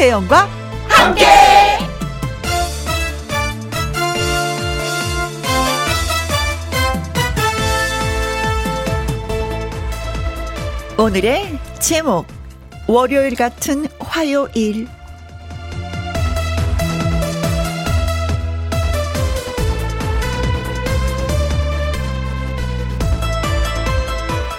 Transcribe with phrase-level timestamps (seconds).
[0.00, 0.48] 김혜영과
[0.88, 1.26] 함께.
[10.96, 12.26] 오늘의 제목
[12.86, 14.88] 월요일 같은 화요일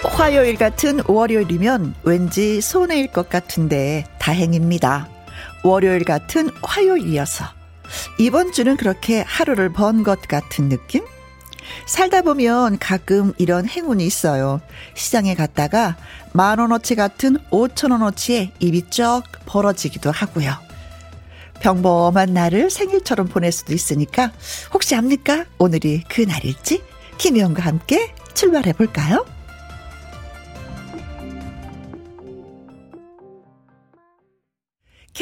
[0.04, 5.21] 화요일 같은 월요일이면 왠지 손해일 것 같은데 다행입니다.
[5.64, 7.46] 월요일 같은 화요일이어서
[8.18, 11.06] 이번 주는 그렇게 하루를 번 것 같은 느낌?
[11.86, 14.62] 살다 보면 가끔 이런 행운이 있어요.
[14.96, 15.96] 시장에 갔다가
[16.34, 20.54] 만 원어치 같은 오천 원어치에 입이 쩍 벌어지기도 하고요.
[21.60, 24.32] 평범한 날을 생일처럼 보낼 수도 있으니까
[24.74, 25.46] 혹시 압니까?
[25.60, 26.82] 오늘이 그 날일지?
[27.18, 29.26] 김혜영과 함께 출발해 볼까요?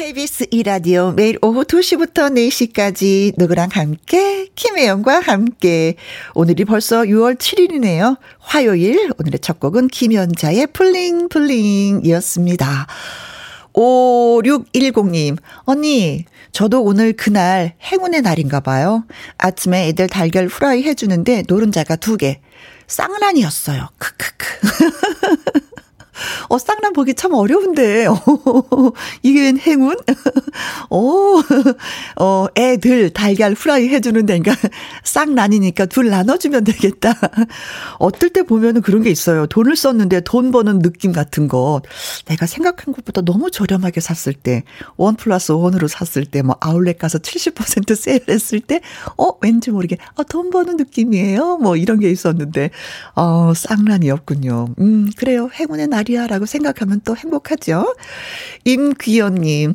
[0.00, 5.96] KBS 이라디오 매일 오후 2시부터 4시까지 누구랑 함께 김혜영과 함께
[6.34, 8.16] 오늘이 벌써 6월 7일이네요.
[8.38, 12.86] 화요일 오늘의 첫 곡은 김연자의 플링플링이었습니다.
[13.74, 19.04] 5610님 언니 저도 오늘 그날 행운의 날인가 봐요.
[19.36, 22.40] 아침에 애들 달걀 후라이 해주는데 노른자가 두 개.
[22.86, 23.90] 쌍란이었어요.
[23.98, 24.46] 크크크.
[26.48, 28.06] 어, 쌍남 보기 참 어려운데.
[28.06, 28.14] 어,
[29.22, 29.96] 이게 웬 행운?
[30.90, 31.40] 어,
[32.16, 34.54] 어, 애들 달걀 프라이 해주는 데니까
[35.04, 37.14] 쌍난이니까 둘 나눠주면 되겠다.
[37.98, 39.46] 어떨 때 보면은 그런 게 있어요.
[39.46, 41.82] 돈을 썼는데 돈 버는 느낌 같은 거.
[42.26, 44.64] 내가 생각한 것보다 너무 저렴하게 샀을 때,
[44.96, 48.80] 원 플러스 원으로 샀을 때, 뭐 아울렛 가서 70% 세일했을 때,
[49.16, 51.58] 어, 왠지 모르게, 아, 돈 버는 느낌이에요.
[51.58, 52.70] 뭐 이런 게 있었는데,
[53.14, 54.74] 어, 쌍난이었군요.
[54.78, 55.50] 음, 그래요.
[55.52, 57.94] 행운의 날이 말이야라고 생각하면 또 행복하죠.
[58.64, 59.74] 임귀연님,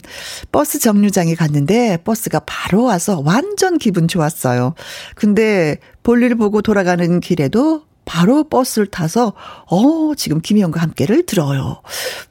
[0.51, 4.75] 버스 정류장에 갔는데 버스가 바로 와서 완전 기분 좋았어요.
[5.15, 9.33] 근데 볼일 보고 돌아가는 길에도 바로 버스를 타서
[9.71, 11.81] 어 지금 김희영과 함께를 들어요.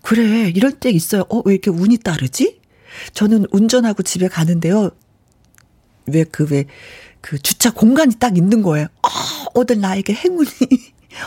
[0.02, 1.24] 그래 이럴 때 있어요.
[1.28, 2.60] 어 왜 이렇게 운이 따르지?
[3.12, 4.90] 저는 운전하고 집에 가는데요.
[6.06, 8.86] 왜 그 왜그 주차 공간이 딱 있는 거예요.
[9.02, 9.08] 아,
[9.54, 10.48] 오늘 나에게 행운이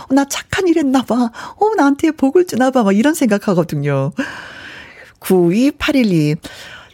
[0.10, 1.16] 어, 나 착한 일 했나 봐.
[1.16, 2.84] 어, 나한테 복을 주나 봐.
[2.84, 4.12] 막 이런 생각하거든요.
[5.20, 6.38] 9281님.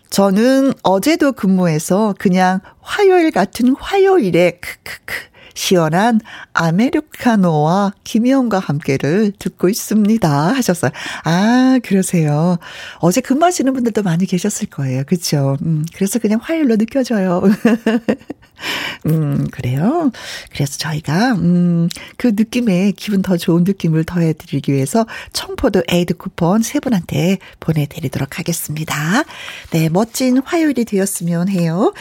[0.10, 6.20] 저는 어제도 근무해서 그냥 화요일 같은 화요일에 크크크 시원한
[6.54, 10.30] 아메리카노와 김희영과 함께를 듣고 있습니다.
[10.54, 10.92] 하셨어요.
[11.24, 12.58] 아, 그러세요.
[13.00, 15.04] 어제 근무하시는 분들도 많이 계셨을 거예요.
[15.06, 15.58] 그쵸?
[15.64, 17.42] 음, 그래서 그냥 화요일로 느껴져요.
[19.08, 20.12] 음, 그래요.
[20.54, 26.62] 그래서 저희가, 음, 그 느낌에 기분 더 좋은 느낌을 더해 드리기 위해서 청포도 에이드 쿠폰
[26.62, 29.24] 세 분한테 보내 드리도록 하겠습니다.
[29.72, 31.94] 네, 멋진 화요일이 되었으면 해요.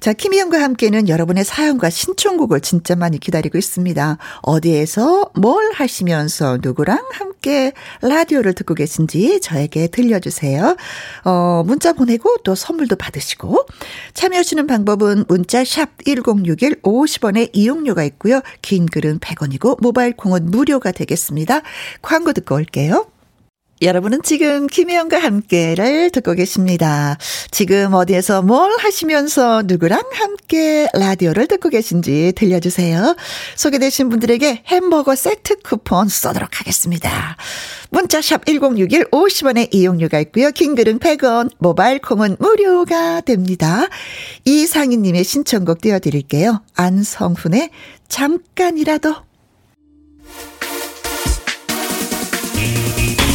[0.00, 4.18] 자, 김희영과 함께는 여러분의 사연과 신청곡을 진짜 많이 기다리고 있습니다.
[4.42, 7.72] 어디에서 뭘 하시면서 누구랑 함께
[8.02, 10.76] 라디오를 듣고 계신지 저에게 들려주세요.
[11.24, 13.66] 어, 문자 보내고 또 선물도 받으시고
[14.14, 18.40] 참여하시는 방법은 문자 샵 1061 50원의 이용료가 있고요.
[18.62, 21.62] 긴 글은 100원이고 모바일 콩은 무료가 되겠습니다.
[22.02, 23.06] 광고 듣고 올게요.
[23.80, 27.16] 여러분은 지금 김혜영과 함께를 듣고 계십니다.
[27.50, 33.14] 지금 어디에서 뭘 하시면서 누구랑 함께 라디오를 듣고 계신지 들려주세요.
[33.54, 37.36] 소개되신 분들에게 햄버거 세트 쿠폰 쏘도록 하겠습니다.
[37.90, 40.50] 문자샵 1061 50원의 이용료가 있고요.
[40.50, 43.86] 킹글은 100원, 모바일 콩은 무료가 됩니다.
[44.44, 46.62] 이상희님의 신청곡 띄워드릴게요.
[46.74, 47.70] 안성훈의
[48.08, 49.27] 잠깐이라도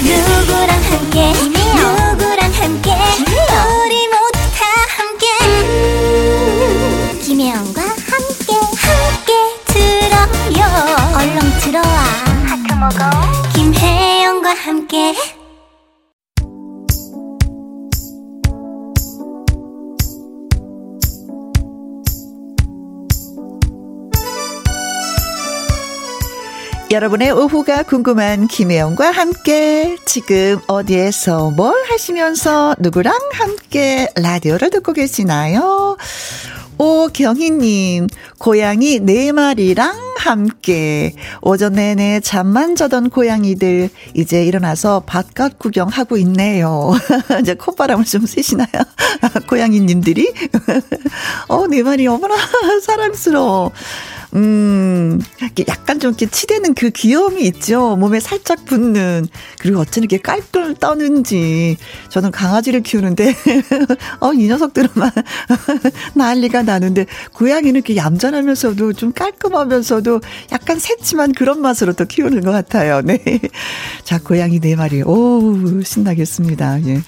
[0.03, 1.31] 누구랑 함께?
[1.31, 2.91] 누구랑 함께?
[2.91, 4.65] 우리 모두 다
[4.97, 5.25] 함께.
[5.45, 7.81] 음, 김혜영과
[26.93, 35.97] 여러분의 오후가 궁금한 김혜영과 함께 지금 어디에서 뭘 하시면서 누구랑 함께 라디오를 듣고 계시나요?
[36.77, 46.91] 오경희님, 고양이 네 마리랑 함께 오전 내내 잠만 자던 고양이들 이제 일어나서 바깥 구경하고 있네요.
[47.41, 48.67] 이제 콧바람을 좀 쐬시나요?
[49.49, 50.31] 고양이님들이?
[51.49, 52.35] 어, 네 마리 어머나
[52.85, 53.71] 사랑스러워.
[54.35, 55.21] 음,
[55.67, 57.95] 약간 좀 이렇게 치대는 그 귀여움이 있죠.
[57.97, 59.27] 몸에 살짝 붙는.
[59.59, 61.77] 그리고 어쩜 이렇게 깔끔 떠는지.
[62.09, 63.35] 저는 강아지를 키우는데,
[64.19, 65.11] 어, 이 녀석들만
[66.15, 70.21] 난리가 나는데, 고양이는 이렇게 얌전하면서도 좀 깔끔하면서도
[70.51, 73.01] 약간 새침한 그런 맛으로 또 키우는 것 같아요.
[73.01, 73.19] 네.
[74.03, 75.03] 자, 고양이 네 마리.
[75.03, 76.85] 오, 신나겠습니다.
[76.87, 77.01] 예.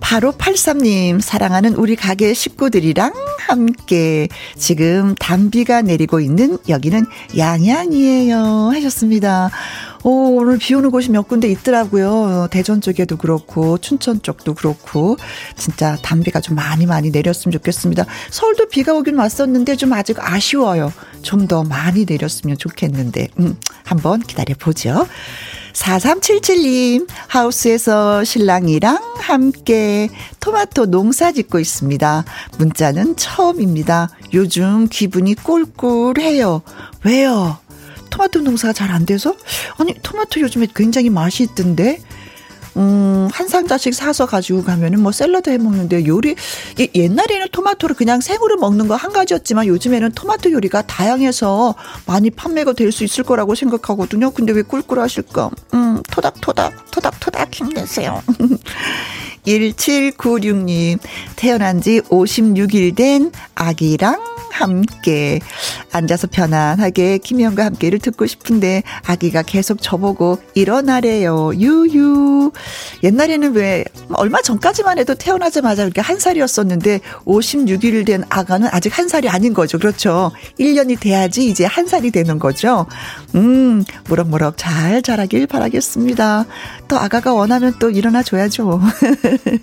[0.00, 3.12] 바로 83님, 사랑하는 우리 가게 식구들이랑
[3.46, 7.06] 함께 지금 단비가 내리고 있는 여기는
[7.36, 8.70] 양양이에요.
[8.74, 9.50] 하셨습니다.
[10.02, 12.48] 오, 오늘 비 오는 곳이 몇 군데 있더라고요.
[12.50, 15.18] 대전 쪽에도 그렇고, 춘천 쪽도 그렇고,
[15.56, 18.06] 진짜 단비가 좀 많이 많이 내렸으면 좋겠습니다.
[18.30, 20.92] 서울도 비가 오긴 왔었는데 좀 아직 아쉬워요.
[21.22, 25.06] 좀 더 많이 내렸으면 좋겠는데, 음, 한번 기다려보죠.
[25.72, 30.08] 4377님, 하우스에서 신랑이랑 함께
[30.40, 32.24] 토마토 농사 짓고 있습니다.
[32.58, 34.10] 문자는 처음입니다.
[34.34, 36.62] 요즘 기분이 꿀꿀해요.
[37.04, 37.58] 왜요?
[38.10, 39.34] 토마토 농사가 잘 안 돼서?
[39.78, 42.00] 아니, 토마토 요즘에 굉장히 맛이 있던데?
[42.80, 46.34] 음, 한 상자씩 사서 가지고 가면은 뭐 샐러드 해 먹는데 요리,
[46.94, 51.74] 옛날에는 토마토를 그냥 생으로 먹는 거 한 가지였지만 요즘에는 토마토 요리가 다양해서
[52.06, 54.30] 많이 판매가 될 수 있을 거라고 생각하거든요.
[54.32, 55.50] 근데 왜 꿀꿀하실까?
[55.74, 58.20] 음, 토닥토닥, 토닥토닥 힘내세요.
[59.46, 60.98] 1796님,
[61.36, 65.40] 태어난 지 56일 된 아기랑 함께
[65.92, 71.52] 앉아서 편안하게 김희영과 함께를 듣고 싶은데 아기가 계속 저보고 일어나래요.
[71.54, 72.52] 유유.
[73.02, 79.28] 옛날에는 왜 얼마 전까지만 해도 태어나자마자 이렇게 한 살이었었는데 56일 된 아가는 아직 한 살이
[79.28, 79.78] 아닌 거죠.
[79.78, 80.32] 그렇죠.
[80.58, 82.86] 1년이 돼야지 이제 한 살이 되는 거죠.
[83.34, 86.46] 음, 무럭무럭 잘 자라길 바라겠습니다.
[86.88, 88.80] 또 아가가 원하면 또 일어나 줘야죠.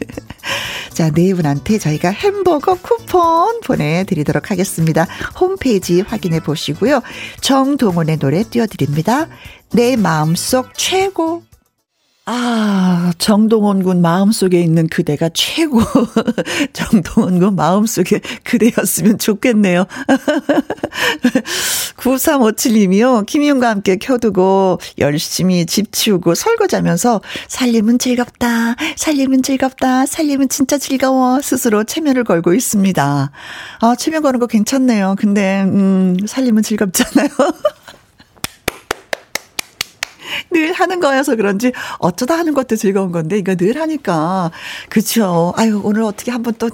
[0.93, 4.76] 자, 네 분한테 저희가 햄버거 쿠폰 보내드리도록 하겠습니다.
[5.39, 7.01] 홈페이지 확인해 보시고요.
[7.41, 9.27] 정동원의 노래 띄워드립니다.
[9.71, 11.43] 내 마음속 최고.
[12.29, 15.79] 아, 정동원 군 마음속에 있는 그대가 최고.
[16.73, 19.85] 정동원 군 마음속에 그대였으면 좋겠네요.
[21.95, 23.25] 9357님이요.
[23.25, 28.75] 김희영과 함께 켜두고 열심히 집 치우고 설거지하면서 살림은 즐겁다.
[28.97, 30.05] 살림은 즐겁다.
[30.05, 31.41] 살림은 진짜 즐거워.
[31.41, 33.31] 스스로 체면을 걸고 있습니다.
[33.79, 35.15] 아, 체면 거는 거 괜찮네요.
[35.17, 37.29] 근데, 음, 살림은 즐겁잖아요.
[40.51, 44.51] 늘 하는 거여서 그런지 어쩌다 하는 것도 즐거운 건데 이거 늘 하니까
[44.89, 45.53] 그쵸.
[45.55, 46.69] 아유 오늘 어떻게 한번 또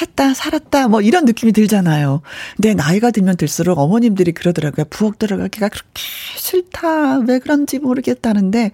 [0.00, 2.22] 했다, 살았다, 뭐 이런 느낌이 들잖아요.
[2.56, 4.86] 근데 나이가 들면 들수록 어머님들이 그러더라고요.
[4.88, 6.02] 부엌 들어가기가 그렇게
[6.36, 7.18] 싫다.
[7.20, 8.70] 왜 그런지 모르겠다는데,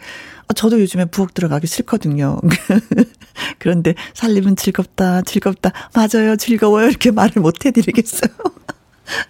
[0.49, 2.39] 어, 저도 요즘에 부엌 들어가기 싫거든요.
[3.59, 5.73] 그런데 살림은 즐겁다, 즐겁다.
[5.95, 6.89] 맞아요, 즐거워요.
[6.89, 8.31] 이렇게 말을 못 해드리겠어요.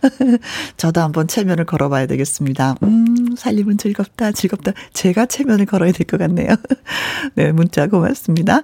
[0.76, 2.76] 저도 한번 체면을 걸어봐야 되겠습니다.
[2.82, 4.72] 음, 살림은 즐겁다, 즐겁다.
[4.92, 6.48] 제가 체면을 걸어야 될 것 같네요.
[7.36, 8.62] 네, 문자 고맙습니다.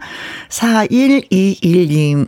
[0.49, 2.27] 4121님.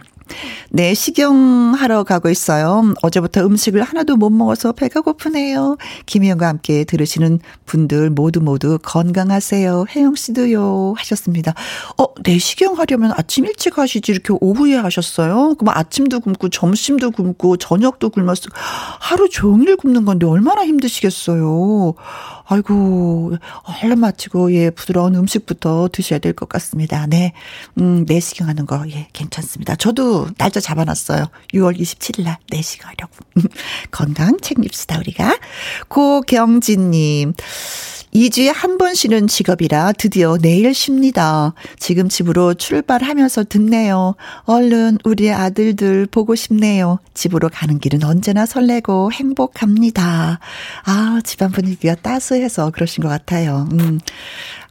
[0.70, 2.94] 네, 식용하러 가고 있어요.
[3.02, 5.76] 어제부터 음식을 하나도 못 먹어서 배가 고프네요.
[6.06, 9.87] 김희영과 함께 들으시는 분들 모두 모두 건강하세요.
[9.88, 10.94] 혜영 씨도요.
[10.96, 11.55] 하셨습니다.
[11.99, 15.55] 어, 네, 식용하려면 아침 일찍 하시지 이렇게 오후에 하셨어요?
[15.55, 18.50] 그럼 아침도 굶고 점심도 굶고 저녁도 굶었어.
[19.00, 21.95] 하루 종일 굶는 건데 얼마나 힘드시겠어요.
[22.48, 23.36] 아이고,
[23.82, 27.06] 얼른 마치고, 예, 부드러운 음식부터 드셔야 될 것 같습니다.
[27.06, 27.32] 네.
[27.78, 29.74] 음, 내시경 하는 거, 예, 괜찮습니다.
[29.76, 31.26] 저도 날짜 잡아놨어요.
[31.54, 33.14] 6월 27일 날 내시경 하려고.
[33.90, 35.36] 건강 책임시다, 우리가.
[35.88, 37.32] 고경진님.
[38.16, 41.52] 2주에 한 번 쉬는 직업이라 드디어 내일 쉽니다.
[41.78, 44.16] 지금 집으로 출발하면서 듣네요.
[44.44, 46.99] 얼른 우리 아들들 보고 싶네요.
[47.12, 50.40] 집으로 가는 길은 언제나 설레고 행복합니다.
[50.85, 53.68] 아, 집안 분위기가 따스해서 그러신 것 같아요.
[53.73, 53.99] 음.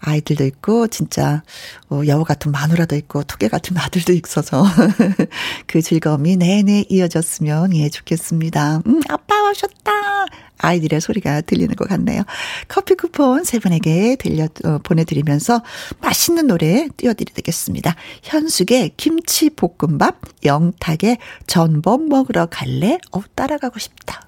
[0.06, 1.44] 아이들도 있고 진짜
[1.90, 4.64] 어, 여우 같은 마누라도 있고 토개 같은 아들도 있어서
[5.68, 8.82] 그 즐거움이 내내 이어졌으면 예 좋겠습니다.
[8.86, 9.92] 음 아빠 오셨다.
[10.58, 12.24] 아이들의 소리가 들리는 것 같네요.
[12.68, 15.62] 커피 쿠폰 세 분에게 들려 어, 보내드리면서
[16.02, 17.96] 맛있는 노래 띄워드리겠습니다.
[18.24, 23.00] 현숙의 김치 볶음밥, 영탁의 전복 먹으러 갈래?
[23.12, 24.28] 어 따라가고 싶다.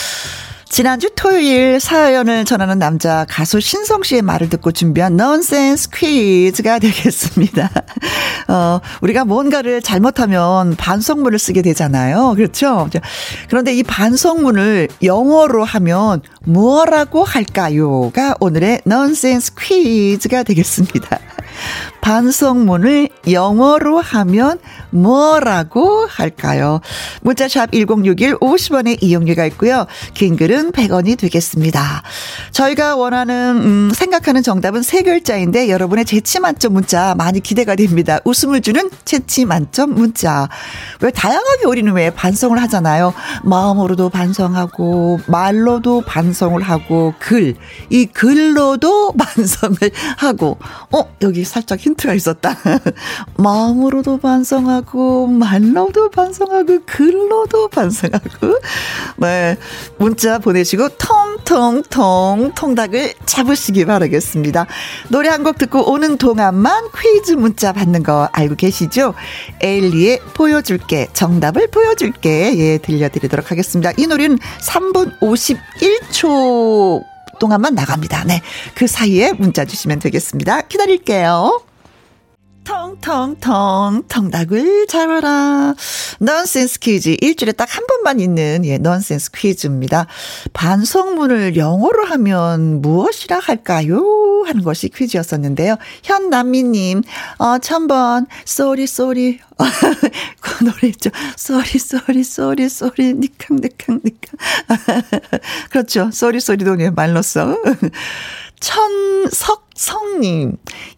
[0.71, 7.69] 지난주 토요일 사연을 전하는 남자 가수 신성 씨의 말을 듣고 준비한 넌센스 퀴즈가 되겠습니다.
[8.47, 12.35] 어, 우리가 뭔가를 잘못하면 반성문을 쓰게 되잖아요.
[12.37, 12.89] 그렇죠?
[13.49, 21.19] 그런데 이 반성문을 영어로 하면 뭐라고 할까요?가 오늘의 넌센스 퀴즈가 되겠습니다.
[22.01, 24.59] 반성문을 영어로 하면
[24.89, 26.81] 뭐라고 할까요?
[27.21, 29.85] 문자샵 1061 50원의 이용료가 있고요.
[30.13, 32.03] 긴 글은 100원이 되겠습니다.
[32.51, 38.19] 저희가 원하는 음, 생각하는 정답은 세 글자인데 여러분의 재치 만점 문자 많이 기대가 됩니다.
[38.23, 40.47] 웃음을 주는 재치 만점 문자.
[40.99, 43.13] 왜 다양하게 우리는 왜 반성을 하잖아요.
[43.43, 47.55] 마음으로도 반성하고 말로도 반성을 하고 글.
[47.89, 49.77] 이 글로도 반성을
[50.17, 50.59] 하고
[50.91, 52.55] 어, 여기 살짝 힌트가 있었다.
[53.37, 58.59] 마음으로도 반성하고, 말로도 반성하고, 글로도 반성하고.
[59.17, 59.57] 네.
[59.97, 64.65] 문자 보 내시고, 통통통 통닭을 잡으시기 바라겠습니다.
[65.09, 69.15] 노래 한 곡 듣고 오는 동안만 퀴즈 문자 받는 거 알고 계시죠?
[69.61, 71.07] 에일리의 보여줄게.
[71.13, 72.55] 정답을 보여줄게.
[72.57, 73.91] 예, 들려드리도록 하겠습니다.
[73.97, 77.03] 이 노래는 3분 51초
[77.39, 78.23] 동안만 나갑니다.
[78.25, 78.41] 네.
[78.75, 80.61] 그 사이에 문자 주시면 되겠습니다.
[80.61, 81.61] 기다릴게요.
[82.63, 85.73] 텅텅텅 텅닭을 잡아라.
[86.21, 90.07] 넌센스 퀴즈 일주일에 딱 한 번만 있는 예 넌센스 퀴즈입니다.
[90.53, 94.43] 반성문을 영어로 하면 무엇이라 할까요?
[94.45, 95.77] 하는 것이 퀴즈였었는데요.
[96.03, 97.01] 현남미님
[97.37, 99.39] 어 1000번 쏘리 쏘리
[100.41, 101.11] 그 노래 있죠.
[101.37, 104.37] 쏘리 쏘리 쏘리 쏘리 니캉 니캉 니캉
[105.71, 106.09] 그렇죠.
[106.11, 107.55] 쏘리 쏘리도 말로써
[108.59, 110.57] 천석성님,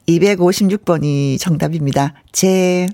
[0.09, 2.13] 256번이 정답입니다.
[2.33, 2.87] 제,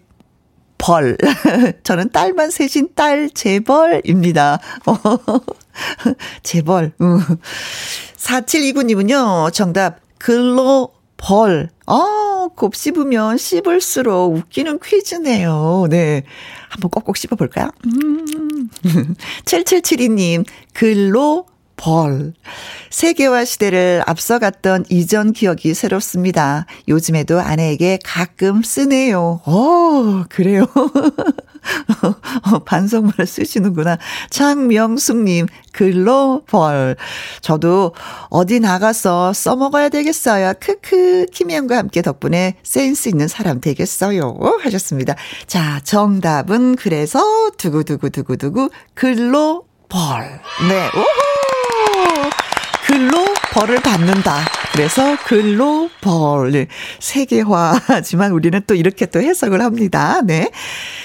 [0.80, 1.18] 벌.
[1.84, 4.60] 저는 딸만 셋인 딸 재벌입니다.
[6.42, 6.94] 재벌.
[8.18, 11.70] 4729님은요, 정답, 글로 벌.
[11.86, 15.88] 아, 곱 씹으면 씹을수록 웃기는 퀴즈네요.
[15.90, 16.24] 네.
[16.70, 17.70] 한번 꼭꼭 씹어볼까요?
[17.86, 18.70] 음.
[19.46, 21.46] 7772님, 글로
[21.80, 22.34] 벌.
[22.90, 26.66] 세계화 시대를 앞서갔던 이전 기억이 새롭습니다.
[26.90, 29.40] 요즘에도 아내에게 가끔 쓰네요.
[29.46, 30.66] 어, 그래요.
[32.52, 33.98] 어, 반성문을 쓰시는구나.
[34.30, 36.98] 장명숙님, 글로 벌.
[37.42, 37.94] 저도
[38.30, 40.54] 어디 나가서 써먹어야 되겠어요.
[40.60, 44.38] 크크, 김혜영과 함께 덕분에 센스 있는 사람 되겠어요.
[44.64, 45.16] 하셨습니다.
[45.48, 50.42] 자, 정답은 그래서 두구두구두구두구 글로 벌.
[50.68, 51.29] 네, 오호!
[52.90, 54.40] 글로 벌을 받는다.
[54.72, 56.66] 그래서 글로 벌.
[57.00, 60.22] 세계화지만 우리는 또 이렇게 또 해석을 합니다.
[60.24, 60.50] 네.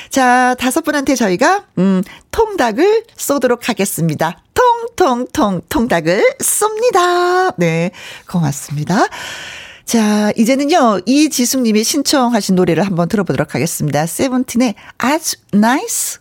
[0.08, 4.38] 자, 다섯 분한테 저희가, 음, 통닭을 쏘도록 하겠습니다.
[4.54, 7.52] 통통통 통닭을 쏩니다.
[7.58, 7.90] 네.
[8.30, 9.06] 고맙습니다.
[9.84, 14.06] 자, 이제는요, 이지숙님이 신청하신 노래를 한번 들어보도록 하겠습니다.
[14.06, 16.20] 세븐틴의 아주 nice.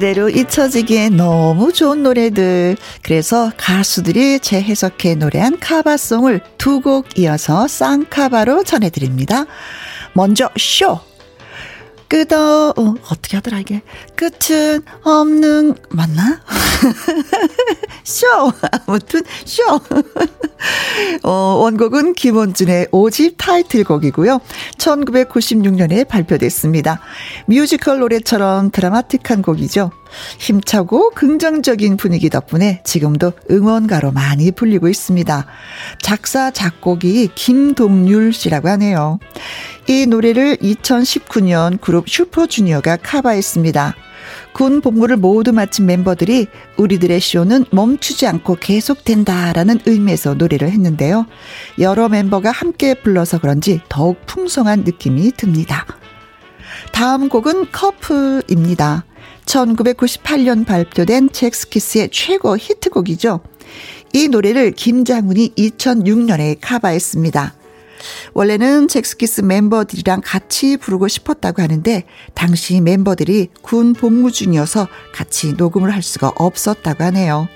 [0.00, 2.78] 그대로 잊혀지기에 너무 좋은 노래들.
[3.02, 9.44] 그래서 가수들이 재해석해 노래한 cover song을 두 곡 이어서 쌍cover로 전해드립니다.
[10.14, 11.09] 먼저 쇼.
[12.10, 13.82] 끄어 어, 어떻게 하더라 이게
[14.16, 16.40] 끝은 없는 맞나?
[18.02, 18.26] 쇼
[18.86, 19.62] 아무튼 쇼.
[21.22, 24.40] 어, 원곡은 김원준의 오집 타이틀곡이고요.
[24.78, 27.00] 1996년에 발표됐습니다.
[27.46, 29.92] 뮤지컬 노래처럼 드라마틱한 곡이죠.
[30.38, 35.46] 힘차고 긍정적인 분위기 덕분에 지금도 응원가로 많이 불리고 있습니다.
[36.00, 39.18] 작사, 작곡이 김동률 씨라고 하네요.
[39.88, 43.94] 이 노래를 2019년 그룹 슈퍼주니어가 카바했습니다.
[44.52, 51.26] 군 복무를 모두 마친 멤버들이 우리들의 쇼는 멈추지 않고 계속된다라는 의미에서 노래를 했는데요.
[51.78, 55.86] 여러 멤버가 함께 불러서 그런지 더욱 풍성한 느낌이 듭니다.
[56.92, 59.04] 다음 곡은 커플입니다.
[59.50, 63.40] 1998년 발표된 잭스키스의 최고 히트곡이죠.
[64.12, 67.54] 이 노래를 김장훈이 2006년에 카바했습니다.
[68.32, 72.04] 원래는 잭스키스 멤버들이랑 같이 부르고 싶었다고 하는데
[72.34, 77.48] 당시 멤버들이 군 복무 중이어서 같이 녹음을 할 수가 없었다고 하네요.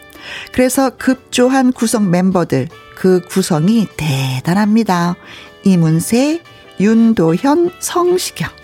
[0.52, 5.16] 그래서 급조한 구성 멤버들 그 구성이 대단합니다.
[5.64, 6.40] 이문세,
[6.80, 8.63] 윤도현, 성시경.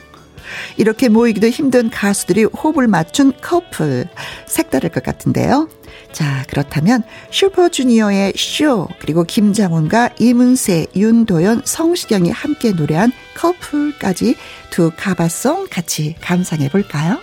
[0.77, 4.07] 이렇게 모이기도 힘든 가수들이 호흡을 맞춘 커플.
[4.47, 5.69] 색다를 것 같은데요.
[6.13, 14.37] 자, 그렇다면 슈퍼주니어의 쇼, 그리고 김장훈과 이문세, 윤도현, 성시경이 함께 노래한 커플까지
[14.71, 17.19] 두 가바송 같이 감상해 볼까요?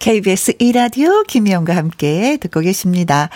[0.00, 3.28] KBS 이라디오 김희영과 함께 듣고 계십니다.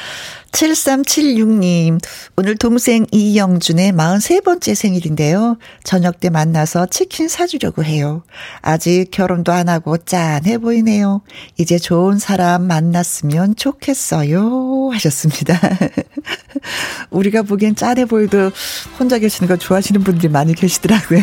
[0.53, 1.99] 7376님,
[2.37, 5.57] 오늘 동생 이영준의 43번째 생일인데요.
[5.83, 8.23] 저녁 때 만나서 치킨 사주려고 해요.
[8.61, 11.23] 아직 결혼도 안 하고 짠해 보이네요.
[11.59, 14.91] 이제 좋은 사람 만났으면 좋겠어요.
[14.93, 15.59] 하셨습니다.
[17.11, 18.51] 우리가 보기엔 짠해 보여도
[18.99, 21.23] 혼자 계시는 거 좋아하시는 분들이 많이 계시더라고요.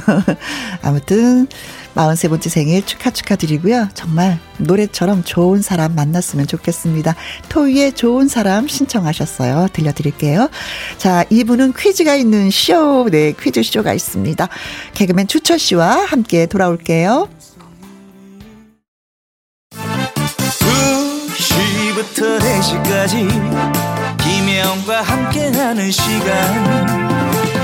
[0.82, 1.48] 아무튼,
[1.96, 3.90] 43번째 생일 축하 축하드리고요.
[3.94, 7.16] 정말 노래처럼 좋은 사람 만났으면 좋겠습니다.
[7.50, 9.68] 토이의 좋은 사람 신청하셨어요.
[9.74, 10.50] 들려드릴게요.
[10.98, 14.48] 자, 이분은 퀴즈가 있는 쇼, 네, 퀴즈 쇼가 있습니다.
[14.94, 17.30] 개그맨 추철 씨와 함께 돌아올게요.
[21.40, 23.28] 2시부터 4시까지
[24.24, 27.39] 김혜영과 함께하는 시간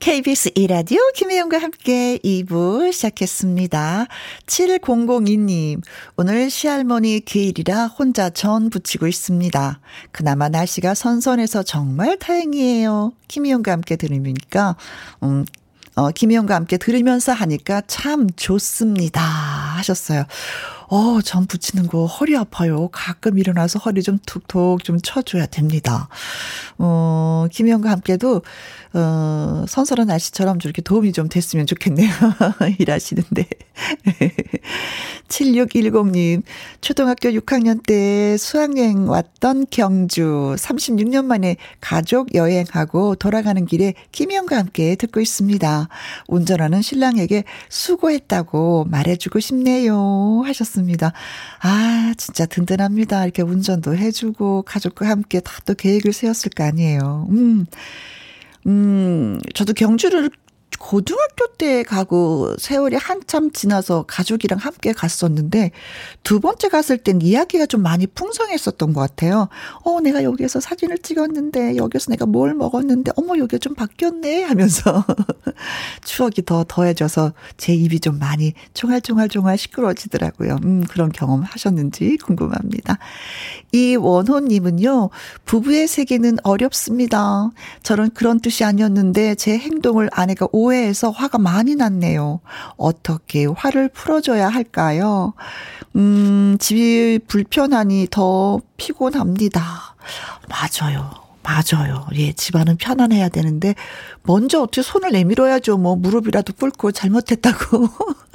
[0.00, 4.06] KBS 이라디오 김혜영과 함께 2부 시작했습니다.
[4.46, 5.82] 7002님,
[6.16, 9.80] 오늘 시할머니 기일이라 혼자 전 부치고 있습니다.
[10.10, 13.12] 그나마 날씨가 선선해서 정말 다행이에요.
[13.28, 14.76] 김혜영과 함께 들으니까,
[15.22, 15.44] 음,
[15.96, 19.20] 어, 김혜영과 함께 들으면서 하니까 참 좋습니다.
[19.20, 20.24] 하셨어요.
[20.90, 22.88] 어, 전 붙이는 거 허리 아파요.
[22.90, 26.08] 가끔 일어나서 허리 좀 툭툭 좀 쳐줘야 됩니다.
[26.78, 28.42] 어, 김혜영과 함께도
[28.92, 32.10] 어, 선선한 날씨처럼 저렇게 도움이 좀 됐으면 좋겠네요.
[32.80, 33.46] 일하시는데.
[35.28, 36.42] 7610님,
[36.80, 45.20] 초등학교 6학년 때 수학여행 왔던 경주 36년 만에 가족 여행하고 돌아가는 길에 김희영과 함께 듣고
[45.20, 45.88] 있습니다.
[46.26, 50.42] 운전하는 신랑에게 수고했다고 말해주고 싶네요.
[50.44, 50.79] 하셨습니다.
[51.62, 53.24] 아, 진짜 든든합니다.
[53.24, 57.26] 이렇게 운전도 해주고 가족과 함께 다 또 계획을 세웠을 거 아니에요.
[57.30, 57.66] 음.
[58.66, 60.30] 음, 저도 경주를
[60.78, 65.72] 고등학교 때 가고 세월이 한참 지나서 가족이랑 함께 갔었는데
[66.22, 69.48] 두 번째 갔을 땐 이야기가 좀 많이 풍성했었던 것 같아요.
[69.84, 75.04] 어, 내가 여기에서 사진을 찍었는데 여기서 내가 뭘 먹었는데 어머 여기 좀 바뀌었네 하면서
[76.04, 80.58] 추억이 더 더해져서 제 입이 좀 많이 총알총알총알 시끄러워지더라고요.
[80.64, 82.98] 음, 그런 경험 하셨는지 궁금합니다.
[83.72, 85.10] 이 원호님은요,
[85.44, 87.50] 부부의 세계는 어렵습니다.
[87.82, 92.40] 저는 그런 뜻이 아니었는데 제 행동을 아내가 오 해해서 화가 많이 났네요.
[92.76, 95.32] 어떻게 화를 풀어줘야 할까요?
[95.96, 99.60] 음, 집이 불편하니 더 피곤합니다.
[100.48, 101.10] 맞아요.
[101.42, 102.06] 맞아요.
[102.14, 103.74] 예, 집안은 편안해야 되는데,
[104.22, 105.78] 먼저 어떻게 손을 내밀어야죠.
[105.78, 107.88] 뭐, 무릎이라도 꿇고 잘못했다고.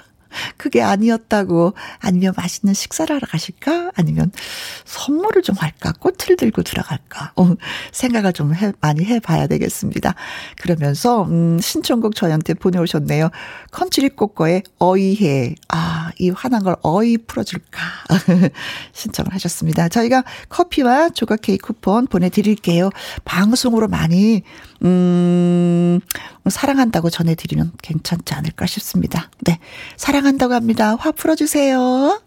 [0.58, 3.91] 그게 아니었다고 아니면 맛있는 식사를 하러 가실까?
[3.95, 4.32] 아니면
[4.86, 5.91] 선물을 좀 할까?
[6.00, 7.34] 꽃을 들고 들어갈까?
[7.36, 7.56] 어,
[7.91, 10.15] 생각을 좀 해, 많이 해봐야 되겠습니다.
[10.62, 13.30] 그러면서 음, 신청곡 저희한테 보내오셨네요.
[13.71, 15.56] 컨츄리 꼬꼬의 어이해.
[15.69, 17.82] 아, 이 화난 걸 어이 풀어줄까?
[18.93, 19.89] 신청을 하셨습니다.
[19.89, 22.91] 저희가 커피와 조각 케이크 쿠폰 보내드릴게요.
[23.24, 24.43] 방송으로 많이
[24.83, 25.99] 음,
[26.49, 29.29] 사랑한다고 전해드리면 괜찮지 않을까 싶습니다.
[29.41, 29.59] 네.
[29.97, 30.95] 사랑한다고 합니다.
[30.95, 32.21] 화 풀어주세요.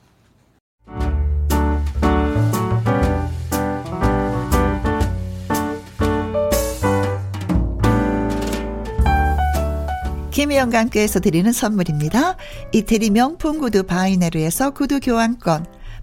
[10.38, 12.36] 김혜영과 함께해서 드리는 선물입니다.
[12.70, 15.66] 이태리 명품 구두 바이네르에서 구두 교환권,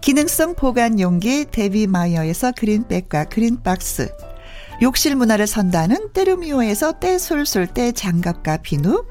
[0.00, 4.10] 기능성 보관 용기 데비마이어에서 그린백과 그린박스.
[4.82, 9.04] 욕실 문화를 선도하는 때르미오에서 때술술 때 장갑과 비누.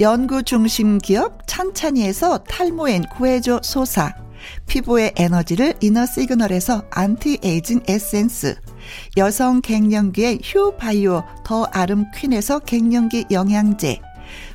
[0.00, 4.14] 연구 중심 기업 찬찬이에서 탈모엔 구해줘 소사.
[4.66, 8.56] 피부의 에너지를 이너 시그널에서 안티에이징 에센스.
[9.16, 14.00] 여성 갱년기의 휴바이오 더 아름 퀸에서 갱년기 영양제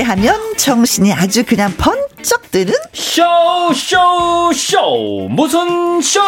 [0.00, 3.22] 함께하면 정신이 아주 그냥 번쩍 드는 쇼,
[3.74, 5.28] 쇼, 쇼.
[5.28, 6.20] 무슨 쇼?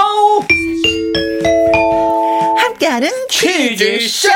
[2.56, 4.28] 함께하는 퀴즈 쇼.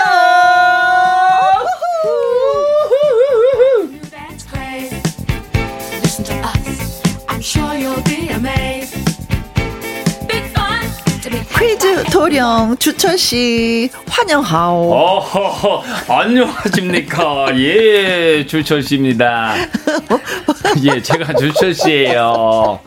[11.66, 14.92] 퀴즈 도령 주철 씨 환영하오.
[14.94, 15.82] 어허허,
[16.14, 17.46] 안녕하십니까.
[17.58, 19.56] 예, 주철 씨입니다.
[20.84, 22.78] 예, 제가 주철 씨예요.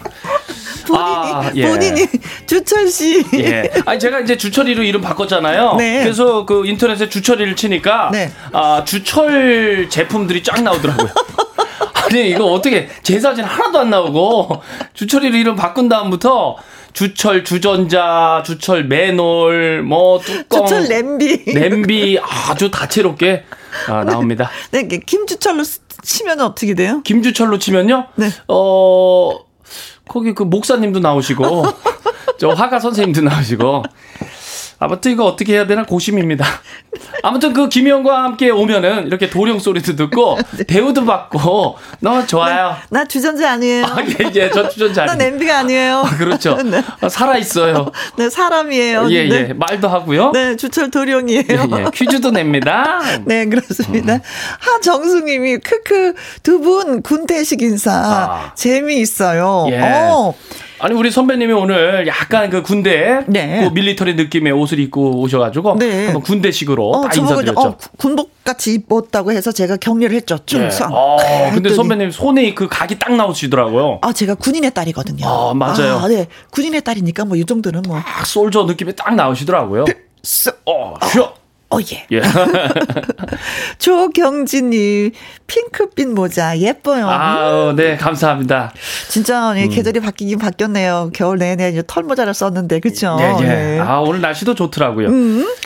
[0.87, 1.67] 본인이 아, 예.
[1.67, 2.07] 본인이
[2.47, 3.21] 주철 씨.
[3.33, 3.69] 예.
[3.85, 5.75] 아니 제가 이제 주철이로 이름 바꿨잖아요.
[5.77, 6.03] 네.
[6.03, 8.31] 그래서 그 인터넷에 주철이를 치니까 네.
[8.53, 11.09] 아 주철 제품들이 쫙 나오더라고요.
[12.05, 14.61] 아니 이거 어떻게 제 사진 하나도 안 나오고
[14.93, 16.55] 주철이로 이름 바꾼 다음부터
[17.03, 21.45] 주철 주전자, 주철 맨홀, 뭐 뚜껑, 주철 냄비.
[21.45, 23.45] 냄비 아주 다채롭게
[23.87, 24.49] 아, 나옵니다.
[24.71, 26.99] 네, 이게 김주철로 쓰- 치면 어떻게 돼요?
[27.05, 28.07] 김주철로 치면요.
[28.15, 28.27] 네.
[28.49, 29.31] 어
[30.09, 31.63] 거기 그 목사님도 나오시고
[32.37, 33.83] 저 화가 선생님도 나오시고
[34.81, 36.45] 아무튼 이거 어떻게 해야 되나 고심입니다.
[37.21, 40.63] 아무튼 그 김희영과 함께 오면은 이렇게 도령 소리도 듣고 네.
[40.63, 42.75] 배우도 받고 너무 좋아요.
[42.89, 43.85] 나 주전자 아니에요.
[43.85, 45.29] 아, 예, 예, 저 주전자 나 아니에요.
[45.31, 45.97] 냄비가 아니에요.
[45.97, 46.55] 아, 그렇죠.
[46.63, 46.81] 네.
[47.09, 47.91] 살아 있어요.
[48.17, 49.07] 네, 사람이에요.
[49.11, 49.47] 예, 네.
[49.49, 49.53] 예.
[49.53, 50.31] 말도 하고요.
[50.31, 51.43] 네, 주철 도령이에요.
[51.49, 51.85] 예, 예.
[51.93, 52.99] 퀴즈도 냅니다.
[53.25, 54.15] 네, 그렇습니다.
[54.15, 54.19] 음.
[54.59, 56.13] 하정숙님이 크크
[56.43, 58.53] 두 분 군대식 인사 아.
[58.55, 59.67] 재미있어요.
[59.71, 59.79] 예.
[59.81, 60.33] 어,
[60.81, 63.61] 아니 우리 선배님이 오늘 약간 그 군대 네.
[63.63, 66.05] 그 밀리터리 느낌의 옷을 입고 오셔가지고 네.
[66.05, 67.59] 한번 군대식으로 어, 다 인사드렸죠.
[67.59, 70.35] 어, 군복 같이 입었다고 해서 제가 격려를 했죠.
[70.35, 70.45] 예.
[70.45, 70.89] 충성.
[70.93, 73.99] 어, 근데 그랬더니, 선배님 손에 그 각이 딱 나오시더라고요.
[74.01, 75.25] 아, 제가 군인의 딸이거든요.
[75.27, 75.97] 아, 맞아요.
[75.97, 76.27] 아, 네.
[76.51, 77.99] 군인의 딸이니까 뭐 이 정도는 뭐.
[77.99, 79.85] 딱 솔저 느낌이 딱 나오시더라고요.
[80.23, 80.55] 쓱.
[80.65, 81.33] 어, 쉬어.
[81.71, 82.05] 어, 예.
[82.11, 82.21] 예.
[83.77, 85.11] 조경진님,
[85.45, 87.07] 핑크빛 모자, 예뻐요.
[87.07, 88.73] 아우, 네, 감사합니다.
[89.07, 89.57] 진짜, 음.
[89.57, 91.11] 예, 계절이 바뀌긴 바뀌었네요.
[91.13, 93.17] 겨울 내내 이제 털 모자를 썼는데, 그쵸?
[93.19, 93.47] 예, 예.
[93.47, 93.79] 네.
[93.79, 93.87] 음.
[93.87, 95.09] 아, 오늘 날씨도 좋더라고요.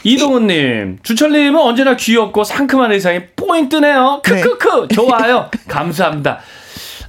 [0.04, 4.22] 이동훈님, 주철님은 언제나 귀엽고 상큼한 의상이 포인트네요.
[4.24, 4.90] 크크크!
[4.94, 5.50] 좋아요.
[5.70, 6.40] 감사합니다.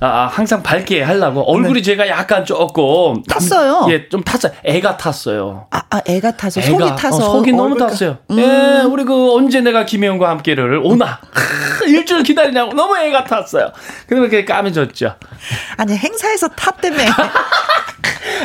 [0.01, 1.43] 아, 항상 밝게 하려고.
[1.43, 2.85] 얼굴이 제가 약간 조금.
[2.85, 3.23] 남- 네.
[3.29, 3.87] 탔어요.
[3.91, 4.53] 예, 좀 탔어요.
[4.65, 5.67] 애가 탔어요.
[5.71, 7.17] 아, 아, 애가 타서, 애가, 속이 타서.
[7.17, 8.19] 어, 속이 너무 탔어요.
[8.31, 8.39] 음.
[8.39, 13.71] 예, 우리 그 언제 내가 김혜영과 함께를 오나 크, 일주일 기다리냐고 너무 애가 탔어요.
[14.07, 15.15] 그러면 그게 까매졌죠.
[15.77, 16.97] 아니, 행사에서 탔다며.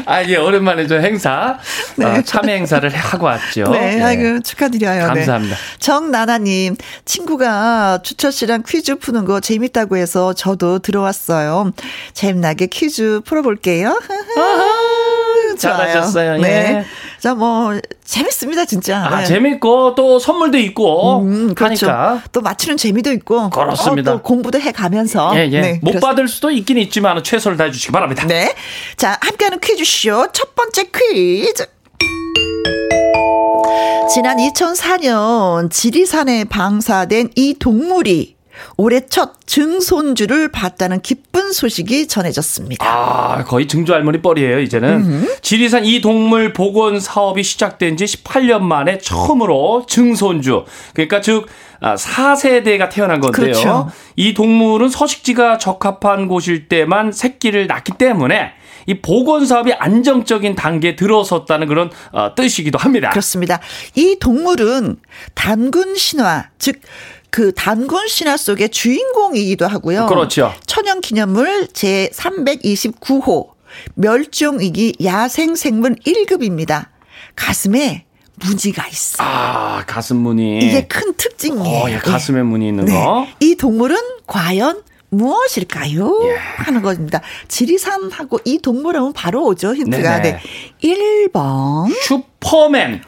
[0.06, 1.58] 아, 예, 오랜만에 저 행사
[2.02, 3.69] 어, 참여 행사를 하고 왔죠.
[3.71, 4.02] 네, 예.
[4.02, 5.02] 아이고, 축하드려요.
[5.02, 5.08] 네.
[5.08, 5.56] 감사합니다.
[5.80, 6.75] 정나나님,
[7.06, 11.71] 친구가 주철 씨랑 퀴즈 푸는 거 재밌다고 해서 저도 들어왔어요.
[12.13, 13.99] 재미나게 퀴즈 풀어볼게요.
[15.58, 16.41] 잘하셨어요.
[16.43, 16.86] 예.
[17.19, 17.21] 네.
[17.21, 19.03] 자, 뭐, 재밌습니다, 진짜.
[19.05, 19.25] 아, 네.
[19.25, 21.88] 재밌고 또 선물도 있고 음, 그렇죠.
[21.88, 23.49] 하니까 또 맞추는 재미도 있고.
[23.49, 24.12] 그렇습니다.
[24.12, 25.32] 어, 또 공부도 해 가면서.
[25.36, 25.62] 예, 예.
[25.62, 26.08] 네, 못 그렇습니다.
[26.08, 28.25] 받을 수도 있긴 있지만 최선을 다해 주시기 바랍니다.
[28.25, 28.53] 네.
[28.97, 31.65] 자, 함께하는 퀴즈쇼 첫 번째 퀴즈.
[34.13, 38.36] 지난 2004년 지리산에 방사된 이 동물이
[38.77, 42.85] 올해 첫 증손주를 봤다는 기쁜 소식이 전해졌습니다.
[42.85, 44.89] 아, 거의 증조 할머니 뻘이에요, 이제는.
[44.89, 45.35] 음.
[45.41, 50.65] 지리산 이 동물 복원 사업이 시작된 지 18년 만에 처음으로 증손주.
[50.93, 51.47] 그러니까 즉,
[51.81, 53.51] 4세대가 아, 태어난 건데요.
[53.51, 53.91] 그렇죠.
[54.15, 58.53] 이 동물은 서식지가 적합한 곳일 때만 새끼를 낳기 때문에
[58.85, 63.09] 이 보건 사업이 안정적인 단계에 들어섰다는 그런 어, 뜻이기도 합니다.
[63.09, 63.59] 그렇습니다.
[63.95, 64.97] 이 동물은
[65.35, 66.81] 단군 신화 즉
[67.29, 70.07] 그 단군 신화 속의 주인공이기도 하고요.
[70.07, 70.53] 그렇죠.
[70.65, 73.49] 천연 기념물 제 329호
[73.95, 76.87] 멸종위기 야생 생물 1급입니다.
[77.35, 79.21] 가슴에 무늬가 있어.
[79.23, 80.59] 아, 가슴 무늬.
[80.59, 81.83] 이게 큰 특징이에요.
[81.85, 82.93] 어, 예, 가슴에 무늬 있는 네.
[82.93, 83.27] 거.
[83.41, 86.19] 이 동물은 과연 무엇일까요?
[86.23, 86.35] 예.
[86.35, 87.21] 하는 겁니다.
[87.47, 90.21] 지리산하고 이 동물하면 바로 오죠, 힌트가.
[90.21, 90.39] 네네.
[90.81, 91.27] 네.
[91.27, 91.93] 1번.
[92.03, 93.01] 슈퍼맨.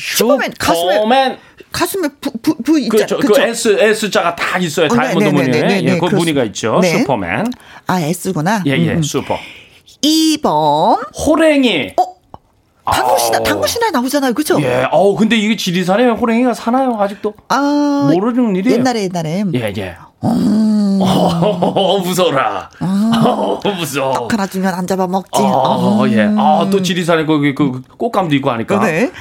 [0.00, 0.54] 슈퍼맨.
[0.58, 1.38] 가슴에.
[1.72, 3.06] 가슴에 부, 부, 부 있잖아요.
[3.06, 3.18] 그렇죠.
[3.20, 4.86] 그 S, S자가 다 있어요.
[4.86, 5.62] 어, 다이아몬드 네, 네, 무늬에.
[5.62, 6.80] 네, 예, 그 무늬가 있죠.
[6.80, 6.98] 네.
[6.98, 7.46] 슈퍼맨.
[7.86, 8.62] 아, S구나.
[8.66, 9.02] 예, 예, 음.
[9.02, 9.38] 슈퍼.
[10.02, 10.98] 2번.
[11.16, 11.92] 호랭이.
[11.96, 12.20] 어?
[12.90, 14.32] 당구신화, 당구신화 나오잖아요.
[14.34, 14.60] 그죠?
[14.62, 14.88] 예.
[14.90, 16.96] 어우, 근데 이게 지리산에 호랭이가 사나요?
[16.98, 17.34] 아직도?
[17.48, 18.10] 아.
[18.12, 18.78] 모르는 일이에요.
[18.78, 19.44] 옛날에, 옛날에.
[19.54, 19.96] 예, 예.
[20.24, 20.98] 음.
[21.00, 22.68] 어, 무서워라.
[22.80, 24.12] 어, 무서워.
[24.12, 25.30] 떡 하나 주면 안 잡아먹지.
[25.34, 26.12] 어, 음.
[26.12, 26.28] 예.
[26.36, 28.80] 아, 또 지리산에 거기 그 꽃감도 있고 하니까.
[28.80, 28.92] 네.
[29.02, 29.12] 네.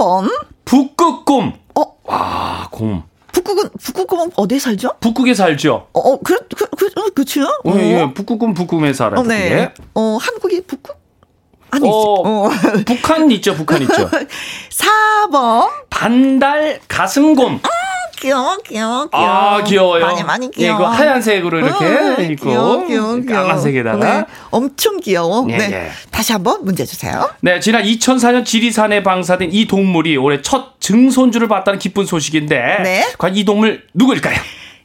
[0.00, 0.46] 3번.
[0.64, 1.52] 북극곰.
[1.74, 1.84] 어?
[2.04, 3.02] 와, 곰.
[3.32, 4.94] 북극은 북극곰은 어디에 살죠?
[5.00, 5.88] 북극에 살죠.
[5.92, 7.44] 어, 어 그, 그, 그, 어, 그렇죠.
[7.44, 9.20] 어, 예, 북극곰 북극에 살아요.
[9.20, 9.72] 어, 네.
[9.94, 10.98] 어, 한국이 북극?
[11.70, 12.50] 아니, 어, 어.
[12.84, 14.10] 북한 있죠, 북한 있죠.
[15.30, 15.70] 4번.
[15.90, 17.60] 반달 가슴곰.
[17.62, 17.68] 아,
[18.20, 19.08] 귀여워, 귀여워, 귀여워.
[19.12, 20.04] 아, 귀여워요.
[20.06, 20.74] 많이, 많이 귀여워.
[20.74, 22.48] 예, 그 하얀색으로 이렇게 어, 있고.
[22.50, 23.42] 귀여워, 귀여워, 귀여워.
[23.44, 23.98] 까만색에다가.
[24.20, 25.46] 네, 엄청 귀여워.
[25.48, 25.68] 예, 네.
[25.72, 25.90] 예.
[26.10, 27.30] 다시 한번 문제 주세요.
[27.40, 32.56] 네, 지난 2004년 지리산에 방사된 이 동물이 올해 첫 증손주를 봤다는 기쁜 소식인데.
[32.82, 33.06] 네.
[33.18, 34.36] 과연 이 동물 누구일까요?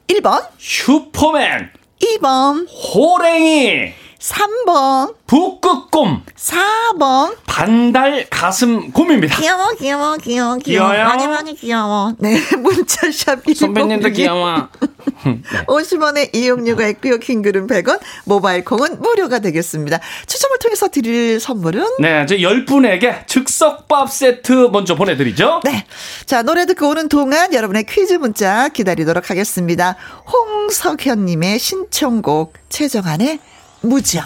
[0.07, 0.47] 1번.
[0.57, 1.71] 슈퍼맨.
[2.01, 2.67] 2번.
[2.69, 3.93] 호랭이.
[4.25, 5.13] 3번.
[5.27, 6.23] 북극곰.
[6.35, 7.35] 4번.
[7.45, 9.37] 반달 가슴 곰입니다.
[9.37, 10.89] 귀여워, 귀여워, 귀여워, 귀여워.
[10.89, 11.03] 귀여워요?
[11.05, 12.13] 많이, 많이 귀여워.
[12.17, 14.67] 네, 문자샵 선배님도 귀여워.
[15.25, 15.41] 네.
[15.67, 17.19] 50원의 이용료가 있고요.
[17.19, 19.99] 킹글은 100원, 모바일 콩은 무료가 되겠습니다.
[20.25, 21.85] 추첨을 통해서 드릴 선물은?
[21.99, 25.61] 네, 이제 10분에게 즉석밥 세트 먼저 보내드리죠.
[25.63, 25.85] 네.
[26.25, 29.95] 자, 노래 듣고 오는 동안 여러분의 퀴즈 문자 기다리도록 하겠습니다.
[30.25, 33.39] 홍석현님의 신청곡 최정한의
[33.85, 34.23] 무정.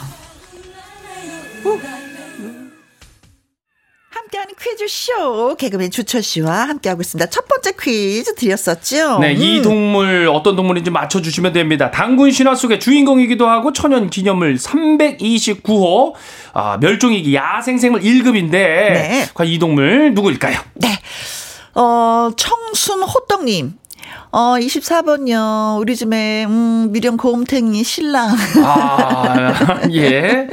[4.11, 7.29] 함께하는 퀴즈쇼 개그맨 주철 씨와 함께하고 있습니다.
[7.29, 9.19] 첫 번째 퀴즈 드렸었죠.
[9.19, 9.41] 네, 음.
[9.41, 11.91] 이 동물 어떤 동물인지 맞춰주시면 됩니다.
[11.91, 16.13] 당군 신화 속의 주인공이기도 하고 천연 기념물 329호
[16.53, 19.29] 아, 멸종위기 야생생물 1급인데 네.
[19.33, 20.59] 과연 이 동물 누구일까요?
[20.75, 20.89] 네.
[21.75, 23.73] 어, 청순 호떡님.
[24.31, 25.79] 어, 24번요.
[25.79, 28.29] 우리 집에, 음, 미령 고음탱이 신랑.
[28.63, 30.47] 아, 예.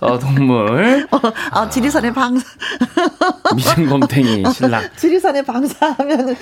[0.00, 1.06] 어, 동물.
[1.10, 1.18] 어,
[1.50, 2.44] 아, 지리산에 방사.
[3.56, 4.82] 미령 고음탱이 신랑.
[4.96, 6.36] 지리산에 방사하면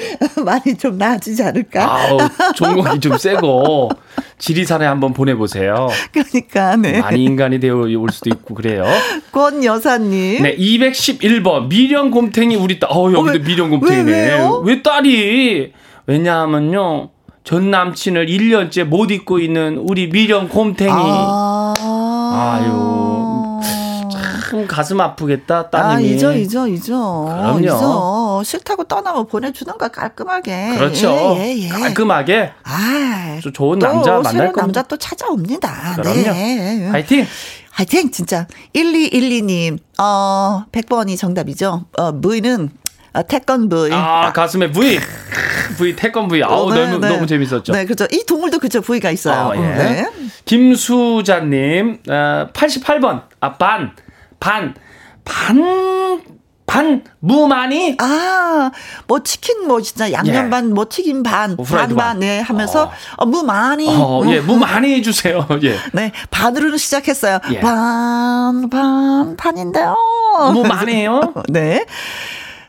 [0.44, 1.85] 많이 좀 나아지지 않을까?
[2.09, 2.18] 아우,
[2.57, 3.90] 종목이 좀 세고.
[4.38, 5.90] 지리산에 한번 보내보세요.
[6.11, 7.00] 그러니까, 네.
[7.00, 8.85] 많이 인간이 되어 올 수도 있고 그래요.
[9.31, 10.42] 권 여사님.
[10.42, 11.68] 네, 211번.
[11.68, 12.90] 미령 곰탱이 우리 딸.
[12.90, 14.12] 어, 여기도 어, 미령 곰탱이네.
[14.12, 15.72] 왜, 왜 딸이
[16.11, 17.11] 왜냐하면요.
[17.44, 20.90] 전 남친을 1년째 못 잊고 있는 우리 미령 곰탱이.
[20.92, 21.75] 아.
[22.33, 23.61] 아유.
[24.51, 26.09] 참 가슴 아프겠다, 따님이.
[26.11, 27.25] 아, 잊어, 잊어, 잊어.
[27.29, 27.61] 그럼요.
[27.61, 28.42] 잊어.
[28.44, 30.75] 싫다고 떠나면 보내주는 거 깔끔하게.
[30.77, 31.37] 그렇죠.
[31.38, 31.68] 예, 예, 예.
[31.68, 32.53] 깔끔하게.
[32.64, 34.61] 아, 좋은 남자 만날 겁니다.
[34.62, 35.94] 남자 또 찾아옵니다.
[35.96, 36.12] 그럼요.
[36.14, 36.88] 네.
[36.88, 37.25] 화이팅!
[37.70, 38.11] 화이팅!
[38.11, 38.49] 진짜.
[38.75, 41.85] 1212님, 어, 100번이 정답이죠.
[41.96, 42.70] 어, 무이는
[43.12, 43.92] 아, 태권 부위.
[43.92, 44.99] 아, 가슴에 부위.
[45.77, 46.42] 부위, 태권 부위.
[46.42, 47.09] 아우, 네, 너무, 네.
[47.09, 47.73] 너무 재밌었죠.
[47.73, 48.07] 네, 그렇죠.
[48.12, 48.81] 이 동물도 그죠.
[48.81, 49.49] 부위가 있어요.
[49.49, 49.61] 어, 예.
[49.61, 50.11] 네.
[50.44, 53.23] 김수자님, 어, 88번.
[53.40, 53.92] 아, 반.
[54.38, 54.75] 반.
[55.25, 56.20] 반.
[56.70, 57.96] 반 무마니?
[57.99, 58.70] 아,
[59.09, 60.51] 뭐 치킨 뭐 진짜 양념 예.
[60.51, 62.20] 반, 뭐 튀김 반, 어, 반반 반.
[62.20, 62.90] 네 하면서 어.
[63.16, 63.88] 어 무마니.
[63.88, 65.49] 어, 예, 해 주세요.
[65.64, 65.77] 예.
[65.92, 67.40] 네, 반으로는 시작했어요.
[67.55, 67.59] 예.
[67.59, 69.96] 반, 반, 반인데요.
[70.53, 71.35] 무마니요?
[71.51, 71.85] 네.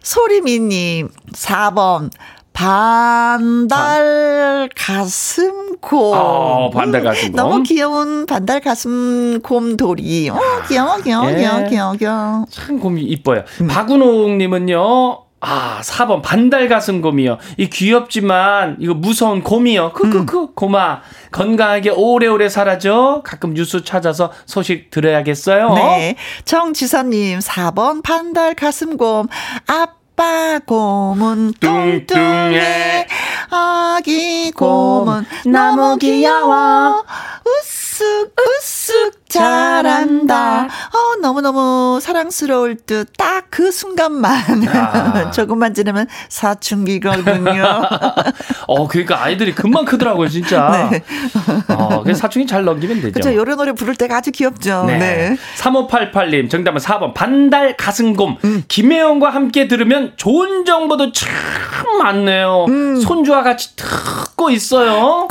[0.04, 2.10] 소리미님, 4번.
[3.42, 6.14] 반달 가슴곰.
[6.18, 7.36] 어, 반달 가슴곰.
[7.36, 10.30] 너무 귀여운 반달 가슴곰 돌이.
[10.30, 10.38] 어,
[10.68, 11.38] 귀여워, 귀여워, 예.
[11.38, 12.46] 귀여워, 귀여워, 귀여워.
[12.50, 13.44] 참 곰이 이뻐요.
[13.62, 13.68] 음.
[13.68, 17.38] 박은옥님은요, 아, 4번 반달 가슴곰이요.
[17.58, 19.94] 이 귀엽지만 이거 무서운 곰이요.
[19.94, 20.48] 크크크 음.
[20.56, 21.02] 곰아
[21.32, 23.24] 건강하게 오래오래 살아줘.
[23.26, 25.74] 가끔 뉴스 찾아서 소식 들어야겠어요.
[25.74, 26.16] 네.
[26.46, 29.28] 정지선 님 4번 반달 가슴곰
[29.68, 33.08] 앞 아빠 고문 뚱뚱해
[33.50, 37.04] 아기 고문 너무 귀여워
[37.44, 40.64] 우쓱 우쓱 잘한다.
[40.66, 45.30] 어, 너무너무 사랑스러울 듯 딱 그 순간만 아.
[45.32, 47.64] 조금만 지나면 사춘기거든요.
[48.66, 50.88] 어, 그러니까 아이들이 금방 크더라고요, 진짜.
[50.90, 51.04] 네.
[51.68, 53.12] 어, 그래서 사춘기 잘 넘기면 되죠.
[53.12, 53.36] 그렇죠.
[53.36, 54.86] 요런 노래 부를 때가 아주 귀엽죠.
[54.88, 54.98] 네.
[54.98, 55.38] 네.
[55.58, 57.14] 3588님, 정답은 4번.
[57.14, 58.38] 반달 가슴곰.
[58.46, 58.64] 음.
[58.70, 61.30] 김혜영과 함께 들으면 좋은 정보도 참
[62.00, 62.66] 많네요.
[62.70, 63.02] 음.
[63.02, 65.28] 손주와 같이 듣고 있어요.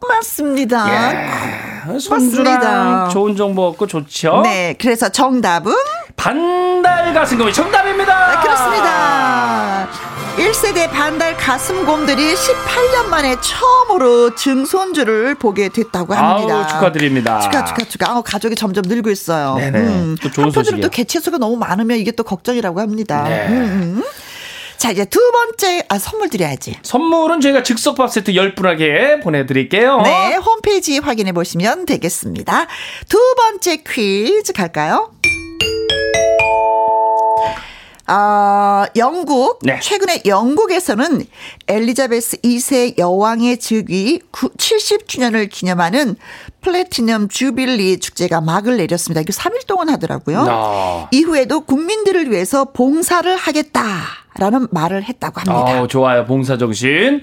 [0.00, 0.86] 고맙습니다.
[0.88, 1.98] 예.
[1.98, 4.40] 손주랑 좋은 정보 얻고 좋죠.
[4.44, 5.72] 네, 그래서 정답은
[6.16, 8.30] 반달 가슴곰이 정답입니다.
[8.30, 9.88] 네, 그렇습니다.
[10.38, 16.54] 1세대 반달 가슴곰들이 18년 만에 처음으로 증손주를 보게 됐다고 합니다.
[16.54, 17.40] 아우, 축하드립니다.
[17.40, 18.12] 축하, 축하, 축하.
[18.12, 19.56] 아우, 가족이 점점 늘고 있어요.
[19.56, 19.78] 네네.
[19.78, 20.16] 음.
[20.22, 23.24] 또 좋은 한편으로 또 개체수가 너무 많으면 이게 또 걱정이라고 합니다.
[23.24, 23.48] 네.
[23.48, 23.52] 음,
[23.98, 24.04] 음.
[24.80, 26.78] 자, 이제 두 번째, 아, 선물 드려야지.
[26.82, 30.00] 선물은 저희가 즉석밥 세트 10분에게 보내드릴게요.
[30.00, 32.66] 네, 홈페이지 확인해 보시면 되겠습니다.
[33.06, 35.12] 두 번째 퀴즈 갈까요?
[38.12, 39.60] 아, 영국.
[39.62, 39.78] 네.
[39.80, 41.24] 최근에 영국에서는
[41.68, 46.16] 엘리자베스 2세 여왕의 즉위 70주년을 기념하는
[46.60, 49.20] 플래티넘 주빌리 축제가 막을 내렸습니다.
[49.20, 50.44] 이게 3일 동안 하더라고요.
[50.48, 51.08] 아.
[51.12, 53.80] 이후에도 국민들을 위해서 봉사를 하겠다.
[54.38, 55.82] 라는 말을 했다고 합니다.
[55.82, 56.24] 어, 좋아요.
[56.24, 57.20] 봉사 정신.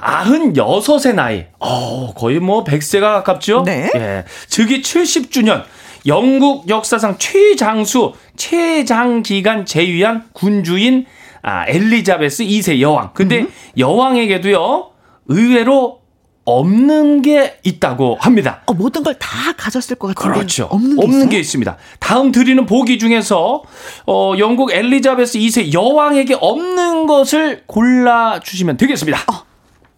[0.00, 1.46] 96의 나이.
[1.58, 3.62] 어, 거의 뭐 100세가 가깝죠?
[3.64, 3.90] 네.
[3.94, 4.24] 예.
[4.48, 5.64] 즉위 70주년.
[6.06, 11.06] 영국 역사상 최장수, 최장 기간 재위한 군주인
[11.42, 13.10] 아, 엘리자베스 2세 여왕.
[13.14, 13.52] 근데 음.
[13.78, 14.90] 여왕에게도요,
[15.26, 16.00] 의외로
[16.44, 18.62] 없는 게 있다고 합니다.
[18.66, 20.34] 어, 모든 걸 다 가졌을 것 같은데.
[20.38, 20.64] 그렇죠.
[20.70, 21.76] 없는 게, 없는 게 있습니다.
[22.00, 23.62] 다음 드리는 보기 중에서
[24.06, 29.18] 어, 영국 엘리자베스 2세 여왕에게 없는 것을 골라 주시면 되겠습니다.
[29.30, 29.44] 어,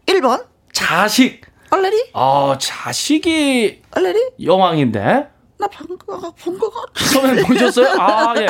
[0.06, 1.40] 1번 자식.
[1.70, 1.96] 얼레리?
[2.12, 4.20] 어, 자식이 얼레리?
[4.44, 5.28] 여왕인데.
[5.62, 5.96] 나 방금
[6.42, 7.05] 본거 같아.
[7.12, 7.87] 처음에 보셨어요?
[8.01, 8.46] 아, 예.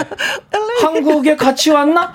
[0.81, 2.11] 한국에 같이 왔나?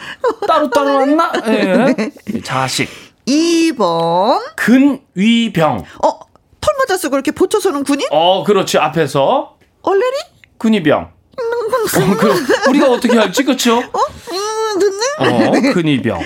[0.47, 1.31] 따로 따로 왔나?
[1.45, 1.93] 예.
[1.93, 2.41] 네.
[2.43, 2.89] 자식.
[3.27, 4.41] 2번.
[4.55, 5.77] 근위병.
[6.03, 6.19] 어,
[6.59, 8.07] 털 맞아서 그렇게 보초서는 군인?
[8.09, 8.79] 어, 그렇지.
[8.79, 9.57] 앞에서.
[9.83, 10.15] 얼레리?
[10.57, 10.99] 근위병.
[10.99, 13.77] 어, 그, 우리가 어떻게 알지, 그쵸?
[13.77, 13.99] 어?
[14.31, 15.69] 음, 듣네?
[15.69, 16.19] 어, 근위병.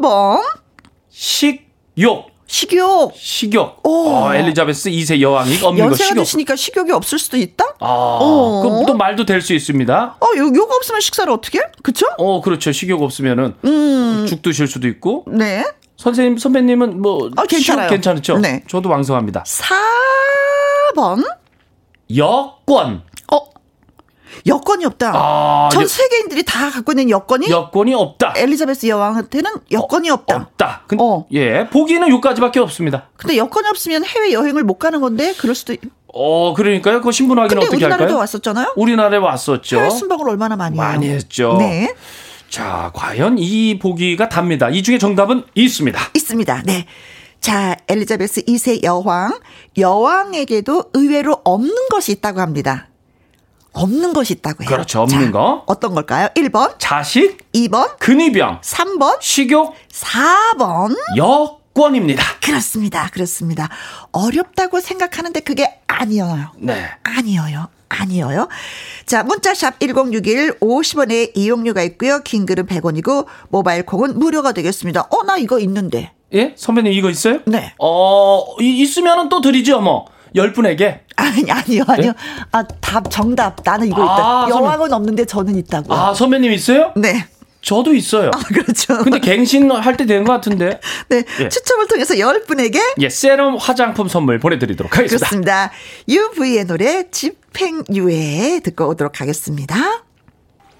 [0.00, 0.42] 3번.
[1.10, 2.31] 식욕.
[2.56, 3.14] 식욕.
[3.16, 3.80] 식욕.
[3.82, 4.08] 오.
[4.10, 6.16] 어, 엘리자베스 2세 여왕이 없는 거 식욕.
[6.22, 7.64] 드시니까 식욕이 없을 수도 있다?
[7.80, 7.86] 아,
[8.20, 8.60] 어.
[8.62, 10.16] 그럼 또 말도 될 수 있습니다.
[10.20, 11.62] 어, 욕, 욕 없으면 식사를 어떻게 해?
[11.82, 12.06] 그쵸?
[12.18, 12.70] 어, 그렇죠.
[12.70, 14.26] 식욕 없으면은 음.
[14.28, 15.24] 죽 드실 수도 있고.
[15.28, 15.64] 네.
[15.96, 17.88] 선생님, 선배님은 뭐 어, 괜찮아요.
[17.88, 18.36] 괜찮죠?
[18.38, 18.62] 네.
[18.68, 19.44] 저도 왕성합니다.
[20.94, 21.24] 4번.
[22.14, 23.02] 여권.
[24.46, 25.12] 여권이 없다.
[25.14, 28.34] 아, 전 세계인들이 다 갖고 있는 여권이 여권이 없다.
[28.36, 30.36] 엘리자베스 여왕한테는 여권이 어, 없다.
[30.36, 30.82] 없다.
[30.86, 31.26] 근데, 어.
[31.32, 33.08] 예, 보기는 요까지밖에 없습니다.
[33.16, 35.74] 근데 여권이 없으면 해외 여행을 못 가는 건데 그럴 수도.
[36.14, 37.00] 어, 그러니까요.
[37.00, 37.88] 그 신분 확인 어떻게 할까요?
[37.88, 38.72] 우리나라도 왔었잖아요.
[38.76, 39.78] 우리나라에 왔었죠.
[39.78, 40.82] 해외 순방을 얼마나 많이 해요.
[40.86, 41.56] 많이 했죠.
[41.58, 41.94] 네.
[42.48, 44.68] 자, 과연 이 보기가 답니다.
[44.68, 45.98] 이 중에 정답은 있습니다.
[46.14, 46.62] 있습니다.
[46.66, 46.86] 네.
[47.40, 49.38] 자, 엘리자베스 2세 여왕.
[49.78, 52.88] 여왕에게도 의외로 없는 것이 있다고 합니다.
[53.72, 54.68] 없는 것이 있다고요.
[54.68, 55.02] 그렇죠.
[55.02, 55.64] 없는 자, 거.
[55.66, 56.28] 어떤 걸까요?
[56.36, 56.74] 1번.
[56.78, 57.38] 자식.
[57.52, 57.98] 2번.
[57.98, 58.60] 근위병.
[58.60, 59.16] 3번.
[59.20, 59.74] 식욕.
[59.90, 60.96] 4번.
[61.16, 62.22] 여권입니다.
[62.42, 63.08] 그렇습니다.
[63.12, 63.68] 그렇습니다.
[64.12, 66.52] 어렵다고 생각하는데 그게 아니어요.
[66.58, 66.84] 네.
[67.02, 67.68] 아니어요.
[67.88, 68.48] 아니에요.
[69.04, 72.20] 자, 문자샵 1061 50원의 이용료가 있고요.
[72.22, 75.08] 긴 글은 100원이고 모바일 콩은 무료가 되겠습니다.
[75.10, 76.12] 어, 나 이거 있는데.
[76.34, 76.54] 예?
[76.56, 77.40] 선배님 이거 있어요?
[77.46, 77.74] 네.
[77.78, 80.06] 어, 있으면은 또 드리죠, 뭐.
[80.34, 81.00] 열 분에게?
[81.16, 82.12] 아니, 아니요, 아니요.
[82.12, 82.18] 네?
[82.52, 83.56] 아, 답, 정답.
[83.64, 84.56] 나는 이거 아, 있다.
[84.56, 84.94] 여왕은 선배...
[84.94, 85.92] 없는데 저는 있다고.
[85.94, 86.92] 아, 선배님 있어요?
[86.96, 87.26] 네.
[87.60, 88.30] 저도 있어요.
[88.34, 88.98] 아, 그렇죠.
[89.04, 90.80] 근데 갱신 할 때 되는 것 같은데.
[91.08, 91.22] 네.
[91.40, 91.48] 예.
[91.48, 92.80] 추첨을 통해서 열 분에게.
[92.98, 95.26] 예, 세럼 화장품 선물 보내드리도록 하겠습니다.
[95.28, 95.70] 그렇습니다.
[96.08, 99.76] UV의 노래 집행유예 듣고 오도록 하겠습니다.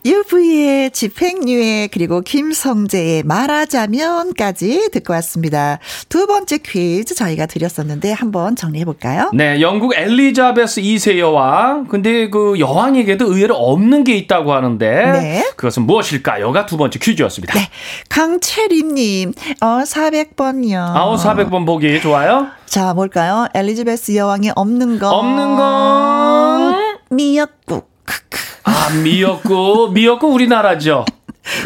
[0.04, 5.78] UV의 집행유예 그리고 김성재의 말하자면까지 듣고 왔습니다.
[6.08, 9.30] 두 번째 퀴즈 저희가 드렸었는데 한번 정리해 볼까요?
[9.32, 11.86] 네, 영국 엘리자베스 2세 여왕.
[11.86, 15.50] 근데 그 여왕에게도 의외로 없는 게 있다고 하는데 네.
[15.56, 17.54] 그것은 무엇일까요가 두 번째 퀴즈였습니다.
[17.54, 17.68] 네,
[18.08, 20.96] 강채림 님, 어 400번이요.
[20.96, 22.48] 아우 400번 보기 좋아요.
[22.66, 23.46] 자, 뭘까요?
[23.54, 27.92] 엘리자베스 여왕이 없는 건 없는 건 미역국.
[28.64, 29.92] 아, 미역국.
[29.92, 31.04] 미역국 우리나라죠.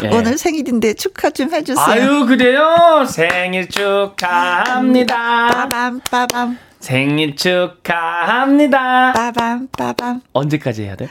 [0.03, 0.07] 예.
[0.09, 1.85] 오늘 생일인데 축하 좀 해주세요.
[1.85, 3.05] 아유, 그래요?
[3.07, 5.47] 생일 축하합니다.
[5.49, 6.57] 빠밤, 빠밤.
[6.79, 9.13] 생일 축하합니다.
[9.13, 10.21] 빠밤, 빠밤.
[10.33, 11.09] 언제까지 해야 돼?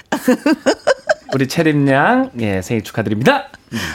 [1.35, 3.49] 우리 채림양, 예, 생일 축하드립니다.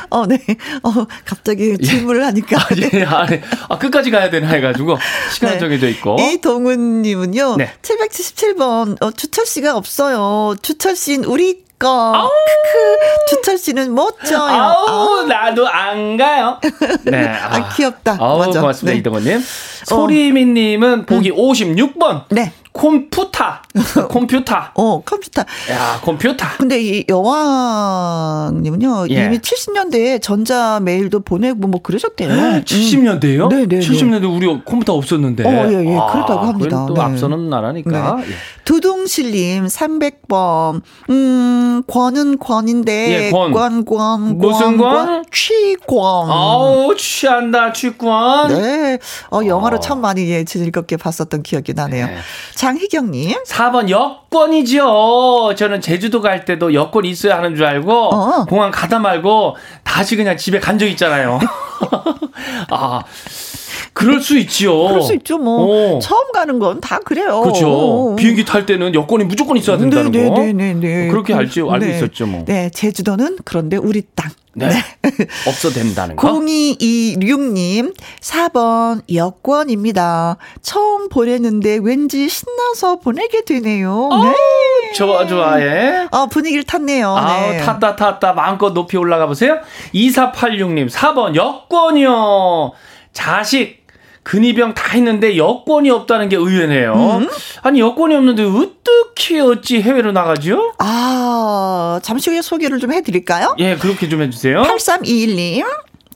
[0.09, 0.37] 어, 네.
[0.83, 0.91] 어,
[1.25, 1.83] 갑자기 예.
[1.85, 2.57] 질문을 하니까.
[2.57, 3.41] 아, 예, 아, 네.
[3.69, 4.97] 아, 끝까지 가야 되나 해가지고,
[5.33, 5.59] 시간 네.
[5.59, 6.17] 정해져 있고.
[6.19, 7.73] 이동훈님은요, 네.
[7.81, 10.55] 777번, 어, 주철 씨가 없어요.
[10.61, 12.29] 주철 씨는 우리 거.
[12.45, 13.25] 크크.
[13.29, 14.39] 주철 씨는 멋져요.
[14.39, 15.25] 아우.
[15.25, 16.59] 나도 안 가요.
[17.03, 17.27] 네.
[17.27, 18.17] 아, 아 귀엽다.
[18.19, 18.61] 아우, 맞아.
[18.61, 18.99] 고맙습니다, 네.
[18.99, 19.37] 이동훈님.
[19.37, 19.41] 어.
[19.85, 21.35] 소리미님은 보기 음.
[21.35, 22.25] 56번.
[22.29, 22.53] 네.
[22.73, 23.61] 컴퓨터.
[24.09, 24.55] 컴퓨터.
[24.75, 25.41] 어, 컴퓨터.
[25.41, 26.45] 야, 컴퓨터.
[26.57, 29.25] 근데 이 여왕님은요, 예.
[29.25, 32.29] 이미 70년대에 전자 메일도 보내고 뭐 그러셨대요.
[32.63, 33.49] 70년대요?
[33.49, 33.79] 네, 네.
[33.79, 35.43] 70년대 우리 컴퓨터 없었는데.
[35.45, 35.97] 어, 예, 예.
[35.97, 36.85] 아, 그렇다고 합니다.
[36.87, 37.01] 또 네.
[37.01, 38.15] 앞서는 나라니까.
[38.17, 38.23] 네.
[38.29, 38.35] 예.
[38.63, 40.81] 두둥실님 300번.
[41.09, 43.25] 음, 권은 권인데.
[43.27, 43.51] 예, 권.
[43.51, 45.25] 권, 권, 무슨 권?
[45.31, 46.29] 취권.
[46.29, 48.53] 아우, 취한다, 취권.
[48.53, 48.97] 네.
[49.31, 49.79] 어, 영화로 어.
[49.79, 52.05] 참 많이 예, 즐겁게 봤었던 기억이 나네요.
[52.07, 52.15] 네.
[52.65, 53.43] 장희경님.
[53.43, 55.55] 4번 여권이죠.
[55.57, 58.45] 저는 제주도 갈 때도 여권 있어야 하는 줄 알고 어.
[58.45, 61.39] 공항 가다 말고 다시 그냥 집에 간 적 있잖아요.
[62.69, 63.01] 아.
[63.93, 64.87] 그럴 수 있지요.
[64.87, 65.37] 그럴 수 있죠.
[65.37, 65.99] 뭐 어.
[65.99, 67.41] 처음 가는 건 다 그래요.
[67.41, 67.67] 그렇죠.
[67.69, 68.15] 어.
[68.15, 70.35] 비행기 탈 때는 여권이 무조건 있어야 된다는 네, 거.
[70.39, 71.97] 네, 네, 네, 그렇게 알지 알고 네.
[71.97, 72.45] 있었죠, 뭐.
[72.45, 74.31] 네, 제주도는 그런데 우리 땅.
[74.53, 74.67] 네.
[74.69, 74.73] 네.
[75.47, 76.27] 없어 된다는 거.
[76.33, 80.37] 0226님, 4번 여권입니다.
[80.61, 84.09] 처음 보냈는데 왠지 신나서 보내게 되네요.
[84.11, 84.33] 어, 네.
[84.95, 86.07] 좋아, 좋아, 예.
[86.11, 87.15] 어, 분위기를 탔네요.
[87.15, 87.57] 아 네.
[87.59, 88.33] 탔다, 탔다.
[88.33, 89.59] 마음껏 높이 올라가 보세요.
[89.93, 92.71] 2486님, 4번 여권이요.
[93.13, 93.80] 자식,
[94.23, 96.93] 근위병 다 했는데 여권이 없다는 게 의외네요.
[97.21, 97.29] 음?
[97.63, 100.73] 아니 여권이 없는데 어떻게 어찌 해외로 나가죠?
[100.79, 103.55] 아 잠시 후에 소개를 좀 해드릴까요?
[103.59, 104.61] 예 그렇게 좀 해주세요.
[104.63, 105.65] 8321님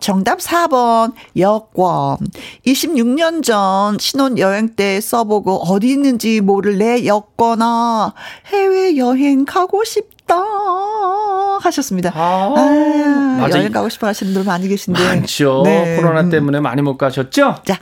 [0.06, 2.18] 정답 4번 여권
[2.64, 8.14] 26년 전 신혼여행 때 써보고 어디 있는지 모를 내 여권아
[8.46, 10.36] 해외여행 가고 싶다
[11.60, 12.12] 하셨습니다.
[12.14, 15.64] 아, 아 여행 가고 싶어 하시는 분들 많이 계신데 많죠.
[15.66, 15.96] 네.
[15.96, 17.64] 코로나 때문에 많이 못 가셨죠?
[17.66, 17.80] 자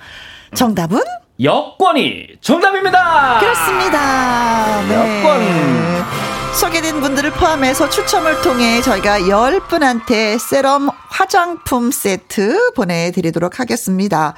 [0.56, 1.02] 정답은
[1.42, 3.40] 여권이 정답입니다.
[3.42, 4.82] 그렇습니다.
[4.88, 4.96] 네.
[4.96, 6.23] 여권
[6.54, 14.36] 소개된 분들을 포함해서 추첨을 통해 저희가 10분한테 세럼 화장품 세트 보내드리도록 하겠습니다.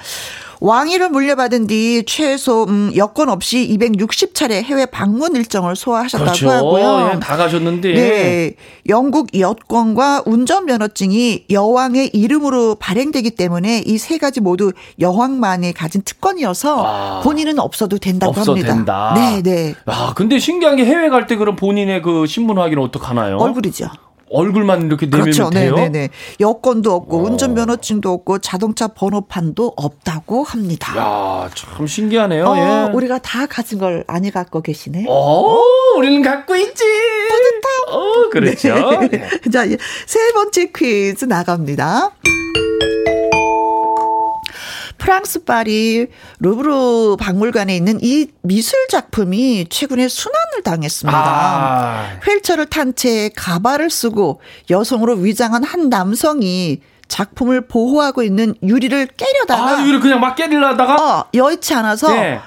[0.62, 6.50] 왕위를 물려받은 뒤 최소 음, 여권 없이 260차례 해외 방문 일정을 소화하셨다고 그렇죠.
[6.50, 7.12] 하고요.
[7.16, 7.94] 예, 다 가셨는데.
[7.94, 8.56] 네.
[8.88, 17.22] 영국 여권과 운전면허증이 여왕의 이름으로 발행되기 때문에 이 세 가지 모두 여왕만이 가진 특권이어서 아,
[17.24, 18.74] 본인은 없어도 된다고 없어 합니다.
[18.76, 19.14] 된다.
[19.16, 19.74] 네, 네.
[19.88, 23.38] 아, 근데 신기한 게 해외 갈 때 그럼 본인의 그 신분 확인은 어떡하나요?
[23.38, 23.88] 얼굴이죠.
[24.30, 25.50] 얼굴만 이렇게 내면 그렇죠.
[25.50, 25.76] 돼요?
[25.76, 26.10] 네네네.
[26.40, 27.24] 여권도 없고 어.
[27.24, 30.98] 운전면허증도 없고 자동차 번호판도 없다고 합니다.
[30.98, 32.46] 야, 참 신기하네요.
[32.46, 32.92] 어, 예.
[32.94, 35.06] 우리가 다 가진 걸 아니 갖고 계시네.
[35.08, 35.62] 어,
[35.98, 36.84] 우리는 갖고 있지.
[37.30, 37.98] 뿌듯해요.
[37.98, 39.00] 어, 그렇죠.
[39.02, 39.08] 네.
[39.44, 39.50] 네.
[39.52, 39.66] 자,
[40.06, 42.12] 세 번째 퀴즈 나갑니다.
[45.06, 46.08] 프랑스 파리
[46.40, 51.16] 루브르 박물관에 있는 이 미술 작품이 최근에 순환을 당했습니다.
[51.16, 52.20] 아.
[52.26, 59.86] 휠체어를 탄 채 가발을 쓰고 여성으로 위장한 한 남성이 작품을 보호하고 있는 유리를 깨려다가 아,
[59.86, 62.40] 유리 그냥 막 깨리려다가 어, 여의치 않아서 네.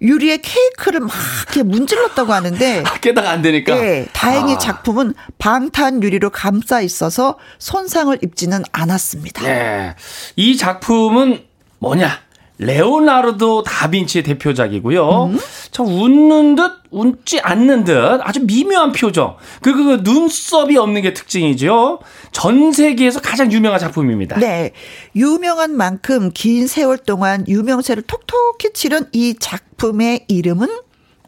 [0.00, 1.10] 유리에 케이크를 막
[1.42, 3.74] 이렇게 문질렀다고 하는데 아, 깨다가 안 되니까.
[3.74, 4.58] 네, 다행히 아.
[4.58, 9.42] 작품은 방탄 유리로 감싸 있어서 손상을 입지는 않았습니다.
[9.42, 9.94] 네.
[10.36, 11.45] 이 작품은
[11.78, 12.26] 뭐냐?
[12.58, 15.24] 레오나르도 다빈치의 대표작이고요.
[15.26, 15.38] 음?
[15.70, 19.36] 참 웃는 듯 웃지 않는 듯 아주 미묘한 표정.
[19.60, 21.98] 그리고 그 눈썹이 없는 게 특징이죠.
[22.32, 24.38] 전 세계에서 가장 유명한 작품입니다.
[24.38, 24.72] 네.
[25.14, 30.68] 유명한 만큼 긴 세월 동안 유명세를 톡톡히 치른 이 작품의 이름은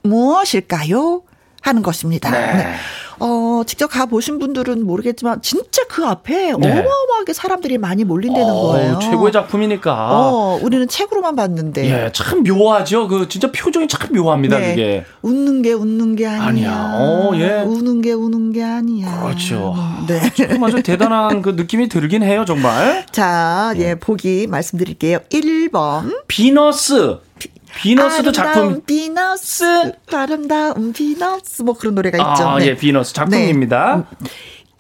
[0.03, 1.23] 무엇일까요?
[1.69, 2.31] 하는 것입니다.
[2.31, 2.55] 네.
[2.55, 2.75] 네.
[3.21, 6.53] 어, 직접 가보신 분들은 모르겠지만, 진짜 그 앞에 네.
[6.53, 8.99] 어마어마하게 사람들이 많이 몰린다는 어, 거예요.
[9.01, 10.09] 최고의 작품이니까.
[10.13, 11.91] 어, 우리는 책으로만 봤는데.
[11.91, 13.09] 예, 참 묘하죠.
[13.09, 14.71] 그, 진짜 표정이 참 묘합니다, 네.
[14.71, 15.05] 그게.
[15.23, 16.47] 웃는 게 웃는 게 아니야.
[16.47, 16.93] 아니야.
[16.95, 17.63] 어, 예.
[17.63, 19.23] 우는 게 우는 게 아니야.
[19.23, 19.75] 그렇죠.
[20.07, 20.33] 네.
[20.35, 23.05] 조금 아주 대단한 그 느낌이 들긴 해요, 정말.
[23.11, 25.19] 자, 예, 예 보기 말씀드릴게요.
[25.31, 26.23] 1번.
[26.29, 27.19] 비너스.
[27.39, 27.49] 비
[27.97, 28.83] 너스도 작품.
[28.85, 29.93] 비너스.
[30.13, 31.63] 아름다운 비너스.
[31.63, 32.49] 뭐 그런 노래가 있죠.
[32.49, 32.67] 아, 네.
[32.67, 34.05] 예, 비너스 작품입니다.
[34.19, 34.29] 네.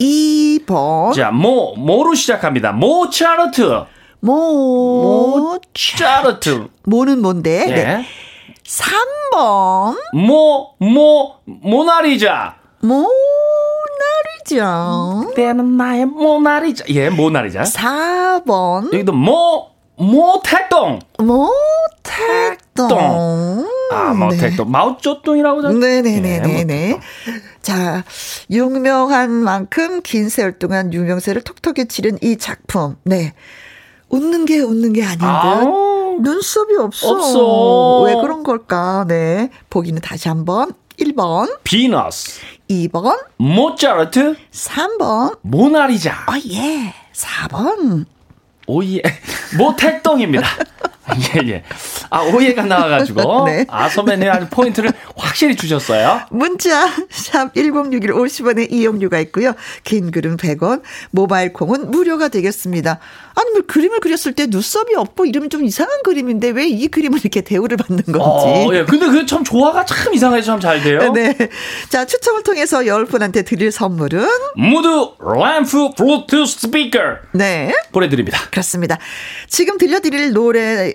[0.00, 1.12] 2번.
[1.14, 2.72] 자, 모, 모로 시작합니다.
[2.72, 3.84] 모차르트.
[4.20, 6.68] 모, 모차르트.
[6.84, 7.66] 모는 뭔데?
[7.68, 7.74] 예.
[7.74, 8.04] 네.
[8.64, 9.96] 3번.
[10.14, 12.56] 모, 모, 모나리자.
[14.40, 15.32] 모나리자.
[15.34, 16.84] 때는 나의 모나리자.
[16.90, 17.62] 예, 모나리자.
[17.62, 18.92] 4번.
[18.92, 21.00] 여기도 모, 모택동.
[21.18, 22.88] 모택동.
[23.92, 24.66] 아, 모택동.
[24.66, 24.70] 네.
[24.72, 26.64] 마오쩌둥이라고 죠 네네네네네.
[26.64, 27.00] 네,
[27.62, 28.04] 자,
[28.50, 32.96] 유명한 만큼 긴 세월 동안 유명세를 톡톡히 치른 이 작품.
[33.04, 33.34] 네.
[34.08, 35.24] 웃는 게 웃는 게 아닌 듯.
[35.24, 37.10] 아우, 눈썹이 없어.
[37.10, 38.00] 없어.
[38.02, 39.04] 왜 그런 걸까?
[39.06, 39.50] 네.
[39.68, 40.72] 보기는 다시 한번.
[40.98, 41.58] 1번.
[41.64, 42.40] 비너스.
[42.70, 43.18] 2번.
[43.36, 44.36] 모차르트.
[44.52, 45.38] 3번.
[45.42, 46.24] 모나리자.
[46.26, 46.94] 아, 예.
[47.12, 48.06] 4번.
[48.68, 49.02] 오예.
[49.56, 50.46] 모택동입니다.
[51.36, 51.64] 예, 예.
[52.10, 53.44] 아, 오해가 나와가지고.
[53.48, 53.64] 네.
[53.68, 56.22] 아, 선배님 아주 포인트를 확실히 주셨어요.
[56.30, 59.54] 문자, 샵 1061 50원의 이용료가 있고요.
[59.84, 62.98] 긴 글은 100원, 모바일 콩은 무료가 되겠습니다.
[63.34, 67.40] 아니, 뭐 그림을 그렸을 때 눈썹이 없고 이러면 좀 이상한 그림인데 왜 이 그림을 이렇게
[67.40, 68.18] 대우를 받는 건지.
[68.20, 68.84] 어, 예.
[68.84, 71.12] 근데 그 참 조화가 참 이상해서 참 잘 돼요.
[71.12, 71.36] 네.
[71.88, 74.88] 자, 추첨을 통해서 10분한테 드릴 선물은 무드
[75.20, 76.98] 램프 블루투스 스피커.
[77.32, 77.72] 네.
[77.92, 78.38] 보내드립니다.
[78.50, 78.98] 그렇습니다.
[79.48, 80.94] 지금 들려드릴 노래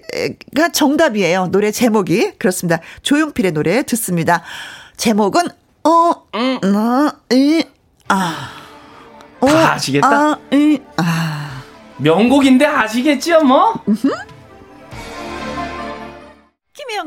[0.56, 1.48] 가 정답이에요.
[1.52, 2.34] 노래 제목이.
[2.38, 2.80] 그렇습니다.
[3.02, 4.44] 조용필의 노래 듣습니다.
[4.98, 5.48] 제목은,
[5.84, 7.66] 어, 음, 어, 이,
[8.08, 8.50] 아.
[9.40, 10.08] 어, 다 아시겠다?
[10.10, 11.64] 아, 이, 아.
[11.98, 13.74] 명곡인데 아시겠죠, 뭐?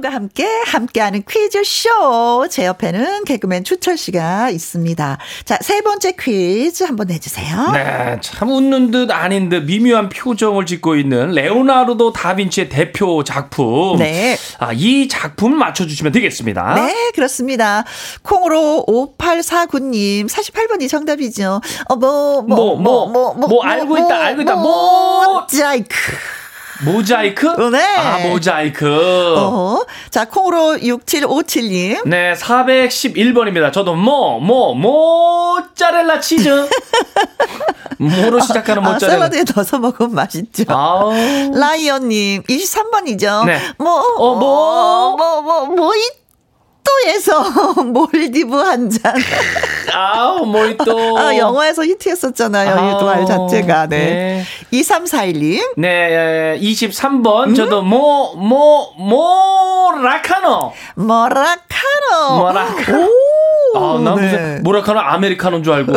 [0.06, 2.46] 김혜영과 함께 함께하는 퀴즈쇼.
[2.48, 5.18] 제 옆에는 개그맨 추철 씨가 있습니다.
[5.44, 7.72] 자, 세 번째 퀴즈 한번 내주세요.
[7.72, 13.98] 네, 참 웃는 듯 아닌 듯 미묘한 표정을 짓고 있는 레오나르도 다빈치의 대표 작품.
[13.98, 14.36] 네.
[14.58, 16.74] 아, 이 작품을 맞춰주시면 되겠습니다.
[16.74, 17.84] 네, 그렇습니다.
[18.22, 21.60] 콩으로 5849님, 48번이 정답이죠.
[21.88, 25.46] 어, 뭐, 뭐, 뭐, 뭐, 뭐, 뭐, 뭐, 알고 있다, 알고 있다, 뭐.
[25.46, 25.96] 자이크.
[26.84, 27.46] 모자이크?
[27.70, 27.78] 네.
[27.96, 29.34] 아, 모자이크.
[29.38, 29.84] 어.
[30.10, 32.06] 자, 콩으로 6757님.
[32.08, 33.72] 네, 411번입니다.
[33.72, 36.68] 저도 뭐, 뭐, 모짜렐라 치즈.
[37.98, 39.16] 뭐로 시작하는 아, 모짜렐라.
[39.30, 40.64] 샐러드에 넣어서 먹으면 맛있죠.
[40.68, 41.12] 아우.
[41.54, 43.46] 라이언님, 23번이죠.
[43.46, 43.58] 네.
[43.78, 45.92] 뭐, 어, 뭐, 뭐, 뭐, 뭐,
[46.86, 49.14] 모히또에서 몰디브 한 잔.
[49.92, 51.18] 아우, 모히또.
[51.18, 52.98] 아, 영화에서 히트했었잖아요.
[53.00, 53.86] 이말 자체가.
[53.88, 53.96] 네.
[53.96, 54.44] 네.
[54.72, 55.74] 2341님.
[55.76, 57.48] 네, 23번.
[57.48, 57.54] 음?
[57.54, 60.72] 저도 모, 모, 모라카노.
[60.94, 62.36] 모라카노.
[62.38, 63.08] 모라카노.
[63.74, 64.22] 아, 나 네.
[64.22, 65.92] 무슨 모라카노 아메리카노인 줄 알고.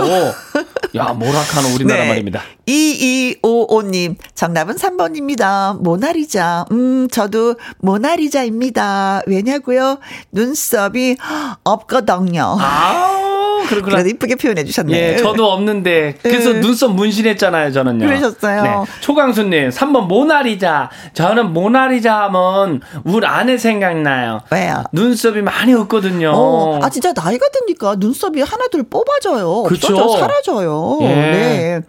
[0.95, 2.09] 야, 모라카노 우리나라 네.
[2.09, 2.41] 말입니다.
[2.67, 5.79] 2255님, 정답은 3번입니다.
[5.81, 6.65] 모나리자.
[6.71, 9.21] 음, 저도 모나리자입니다.
[9.27, 9.99] 왜냐고요?
[10.31, 11.17] 눈썹이
[11.63, 12.57] 없거든요.
[12.59, 13.18] 아.
[13.67, 13.95] 그렇구나.
[13.95, 15.13] 그래도 이쁘게 표현해 주셨네.
[15.13, 16.15] 예, 저도 없는데.
[16.21, 16.59] 그래서 네.
[16.59, 18.05] 눈썹 문신했잖아요, 저는요.
[18.05, 18.63] 그러셨어요.
[18.63, 18.69] 네.
[19.01, 20.89] 초강수님, 3번 모나리자.
[21.13, 24.41] 저는 모나리자 하면 우리 아내 생각나요.
[24.51, 24.83] 왜요?
[24.91, 26.31] 눈썹이 많이 없거든요.
[26.33, 29.63] 어, 아, 진짜 나이가 드니까 눈썹이 하나둘 뽑아져요.
[29.63, 29.95] 그쵸?
[29.95, 30.99] 없어져, 사라져요.
[31.01, 31.07] 예.
[31.07, 31.81] 네.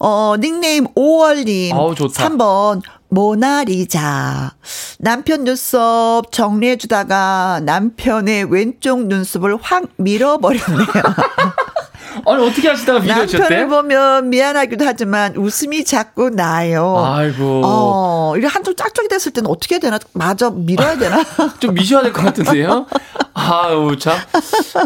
[0.00, 1.72] 어, 닉네임 5월님.
[1.74, 2.28] 아우, 좋다.
[2.28, 2.82] 3번.
[3.08, 4.54] 모나리자.
[4.98, 10.86] 남편 눈썹 정리해주다가 남편의 왼쪽 눈썹을 확 밀어버렸네요.
[12.26, 13.38] 아니 어떻게 하시다가 미뤄졌대?
[13.38, 17.02] 남편을 보면 미안하기도 하지만 웃음이 자꾸 나요.
[17.06, 17.62] 아이고.
[17.64, 19.98] 어, 이래 한쪽 짝짝이 됐을 때는 어떻게 해야 되나?
[20.12, 21.22] 마저 밀어야 되나?
[21.60, 22.86] 좀 미셔야 될 것 같은데요?
[23.34, 24.16] 아유 참.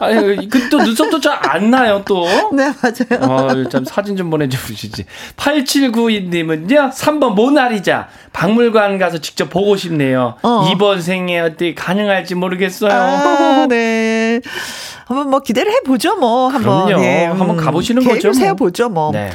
[0.03, 2.27] 아니 그또 눈썹도 잘 안 나요 또.
[2.53, 3.23] 네 맞아요.
[3.33, 5.05] 어, 참 사진 좀 보내주시지.
[5.37, 10.37] 8792님은요 3번 모나리자 박물관 가서 직접 보고 싶네요.
[10.43, 10.69] 어.
[10.73, 12.93] 이번 생에 어떻게 가능할지 모르겠어요.
[12.93, 14.41] 아, 네.
[15.13, 16.49] 한번 뭐 기대를 해보죠, 뭐.
[16.49, 16.87] 한번.
[16.87, 17.03] 그럼요.
[17.03, 17.27] 네.
[17.27, 18.29] 한번 가보시는 거죠.
[18.29, 18.35] 뭐.
[18.35, 19.13] 세워보죠, 뭐.
[19.13, 19.31] 네.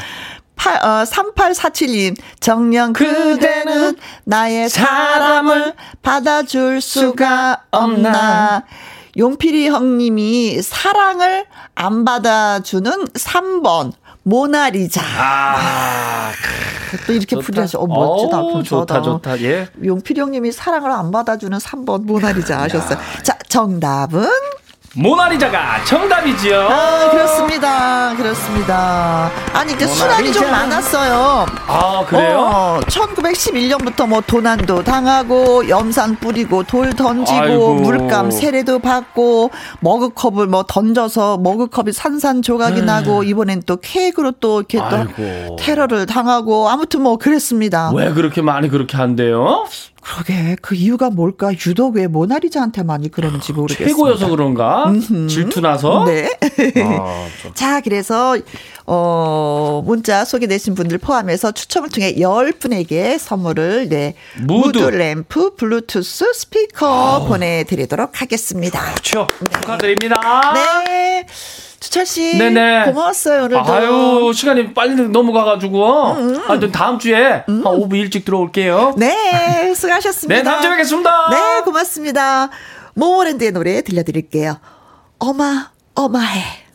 [0.55, 8.63] 8, 어, 3847님, 정녕 그대는 나의 사람을 받아줄 수가 없나.
[9.17, 13.93] 용필이 형님이 사랑을 안 받아주는 3번.
[14.23, 15.01] 모나리자.
[15.01, 16.32] 아,
[17.05, 17.80] 또 이렇게 풀이하죠.
[17.80, 18.41] 어, 멋지다.
[18.41, 19.39] 오, 좋다, 좋다.
[19.41, 19.69] 예.
[19.86, 22.97] 용필이 형님이 사랑을 안 받아주는 3번 모나리자 하셨어요.
[23.23, 24.28] 자, 정답은?
[24.95, 26.59] 모나리자가 정답이지요.
[26.71, 28.15] 아, 그렇습니다.
[28.15, 29.29] 그렇습니다.
[29.53, 31.45] 아니, 이제 수난이 좀 많았어요.
[31.67, 32.39] 아, 그래요?
[32.39, 37.75] 어, 1911년부터 뭐 도난도 당하고 염산 뿌리고 돌 던지고 아이고.
[37.75, 42.85] 물감 세례도 받고 머그컵을 뭐 던져서 머그컵이 산산조각이 음.
[42.88, 45.13] 나고 이번엔 또 케이크로 또 이렇게 아이고.
[45.49, 47.91] 또 테러를 당하고 아무튼 뭐 그랬습니다.
[47.93, 49.65] 왜 그렇게 많이 그렇게 한대요?
[50.08, 51.51] 그러게 그 이유가 뭘까?
[51.66, 53.89] 유독 왜 모나리자한테 많이 그러는지 모르겠어요.
[53.89, 54.93] 최고여서 그런가?
[55.30, 56.05] 질투나서?
[56.05, 56.30] 네.
[56.82, 58.38] 아, 자, 그래서
[58.86, 66.88] 어 문자 소개되신 분들 포함해서 추첨을 통해 10분에게 선물을 네 무드, 무드 램프 블루투스 스피커
[66.88, 68.80] 아 보내드리도록 하겠습니다.
[68.91, 69.28] 그렇죠.
[69.41, 69.60] 네.
[69.60, 70.53] 축하드립니다.
[70.53, 71.26] 네.
[71.88, 72.38] 주철 씨.
[72.38, 72.83] 네네.
[72.85, 73.73] 고마웠어요, 오늘도.
[73.73, 76.11] 아유, 시간이 빨리 넘어가가지고.
[76.11, 76.43] 음, 음.
[76.51, 77.65] 아, 다음 주에 음.
[77.65, 78.95] 한 5분 일찍 들어올게요.
[78.97, 80.35] 네, 수고하셨습니다.
[80.35, 81.29] 네, 다음 주에 뵙겠습니다.
[81.31, 82.49] 네, 고맙습니다.
[82.93, 84.59] 모모랜드의 노래 들려드릴게요.
[85.19, 86.66] 어마, 어마해.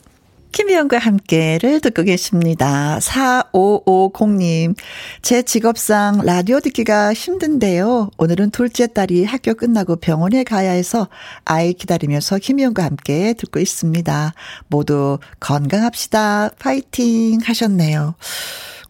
[0.53, 2.99] 김희영과 함께를 듣고 계십니다.
[3.01, 4.77] 4550님.
[5.23, 8.11] 제 직업상 라디오 듣기가 힘든데요.
[8.19, 11.09] 오늘은 둘째 딸이 학교 끝나고 병원에 가야 해서
[11.47, 14.35] 아이 기다리면서 김희영과 함께 듣고 있습니다.
[14.69, 16.51] 모두 건강합시다.
[16.59, 18.15] 파이팅 하셨네요.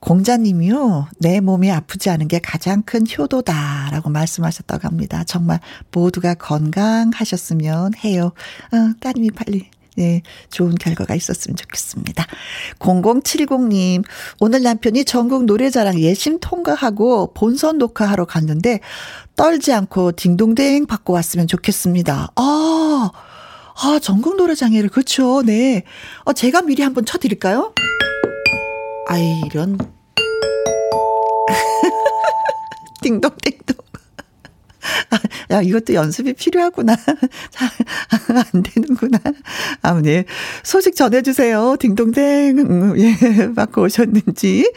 [0.00, 5.22] 공자님이요, 내 몸이 아프지 않은 게 가장 큰 효도다라고 말씀하셨다고 합니다.
[5.22, 5.60] 정말
[5.92, 8.32] 모두가 건강하셨으면 해요.
[8.72, 12.26] 어, 따님이 빨리 네, 좋은 결과가 있었으면 좋겠습니다.
[12.78, 14.04] 0070님,
[14.40, 18.80] 오늘 남편이 전국 노래자랑 예심 통과하고 본선 녹화하러 갔는데
[19.36, 22.32] 떨지 않고 딩동댕 받고 왔으면 좋겠습니다.
[22.36, 23.10] 아,
[23.74, 25.82] 아, 전국 노래장애를, 그쵸, 네.
[26.24, 27.74] 어, 제가 미리 한번 쳐드릴까요?
[29.08, 29.76] 아이, 이런.
[33.02, 33.71] 딩동댕동.
[35.50, 36.96] 야, 이것도 연습이 필요하구나.
[38.52, 39.18] 안 되는구나.
[39.82, 40.24] 아, 네.
[40.62, 41.76] 소식 전해주세요.
[41.78, 42.58] 딩동댕.
[42.58, 44.72] 음, 예, 받고 오셨는지.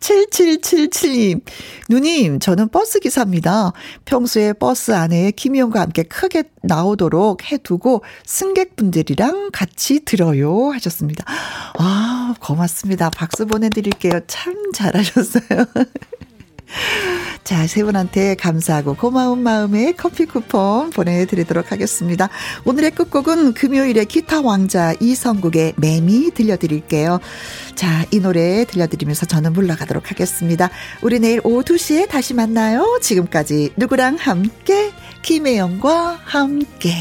[0.00, 1.40] 7777님.
[1.88, 3.72] 누님, 저는 버스 기사입니다.
[4.04, 10.70] 평소에 버스 안에 김희영과 함께 크게 나오도록 해두고 승객분들이랑 같이 들어요.
[10.72, 11.24] 하셨습니다.
[11.78, 13.10] 아, 고맙습니다.
[13.10, 14.20] 박수 보내드릴게요.
[14.26, 15.66] 참 잘하셨어요.
[17.44, 22.28] 자, 세 분한테 감사하고 고마운 마음에 커피 쿠폰 보내드리도록 하겠습니다.
[22.64, 27.20] 오늘의 끝곡은 금요일에 기타 왕자 이성국의 매미 들려드릴게요.
[27.74, 30.70] 자, 이 노래 들려드리면서 저는 물러가도록 하겠습니다.
[31.02, 32.98] 우리 내일 오후 2시에 다시 만나요.
[33.00, 34.92] 지금까지 누구랑 함께,
[35.22, 36.92] 김혜영과 함께.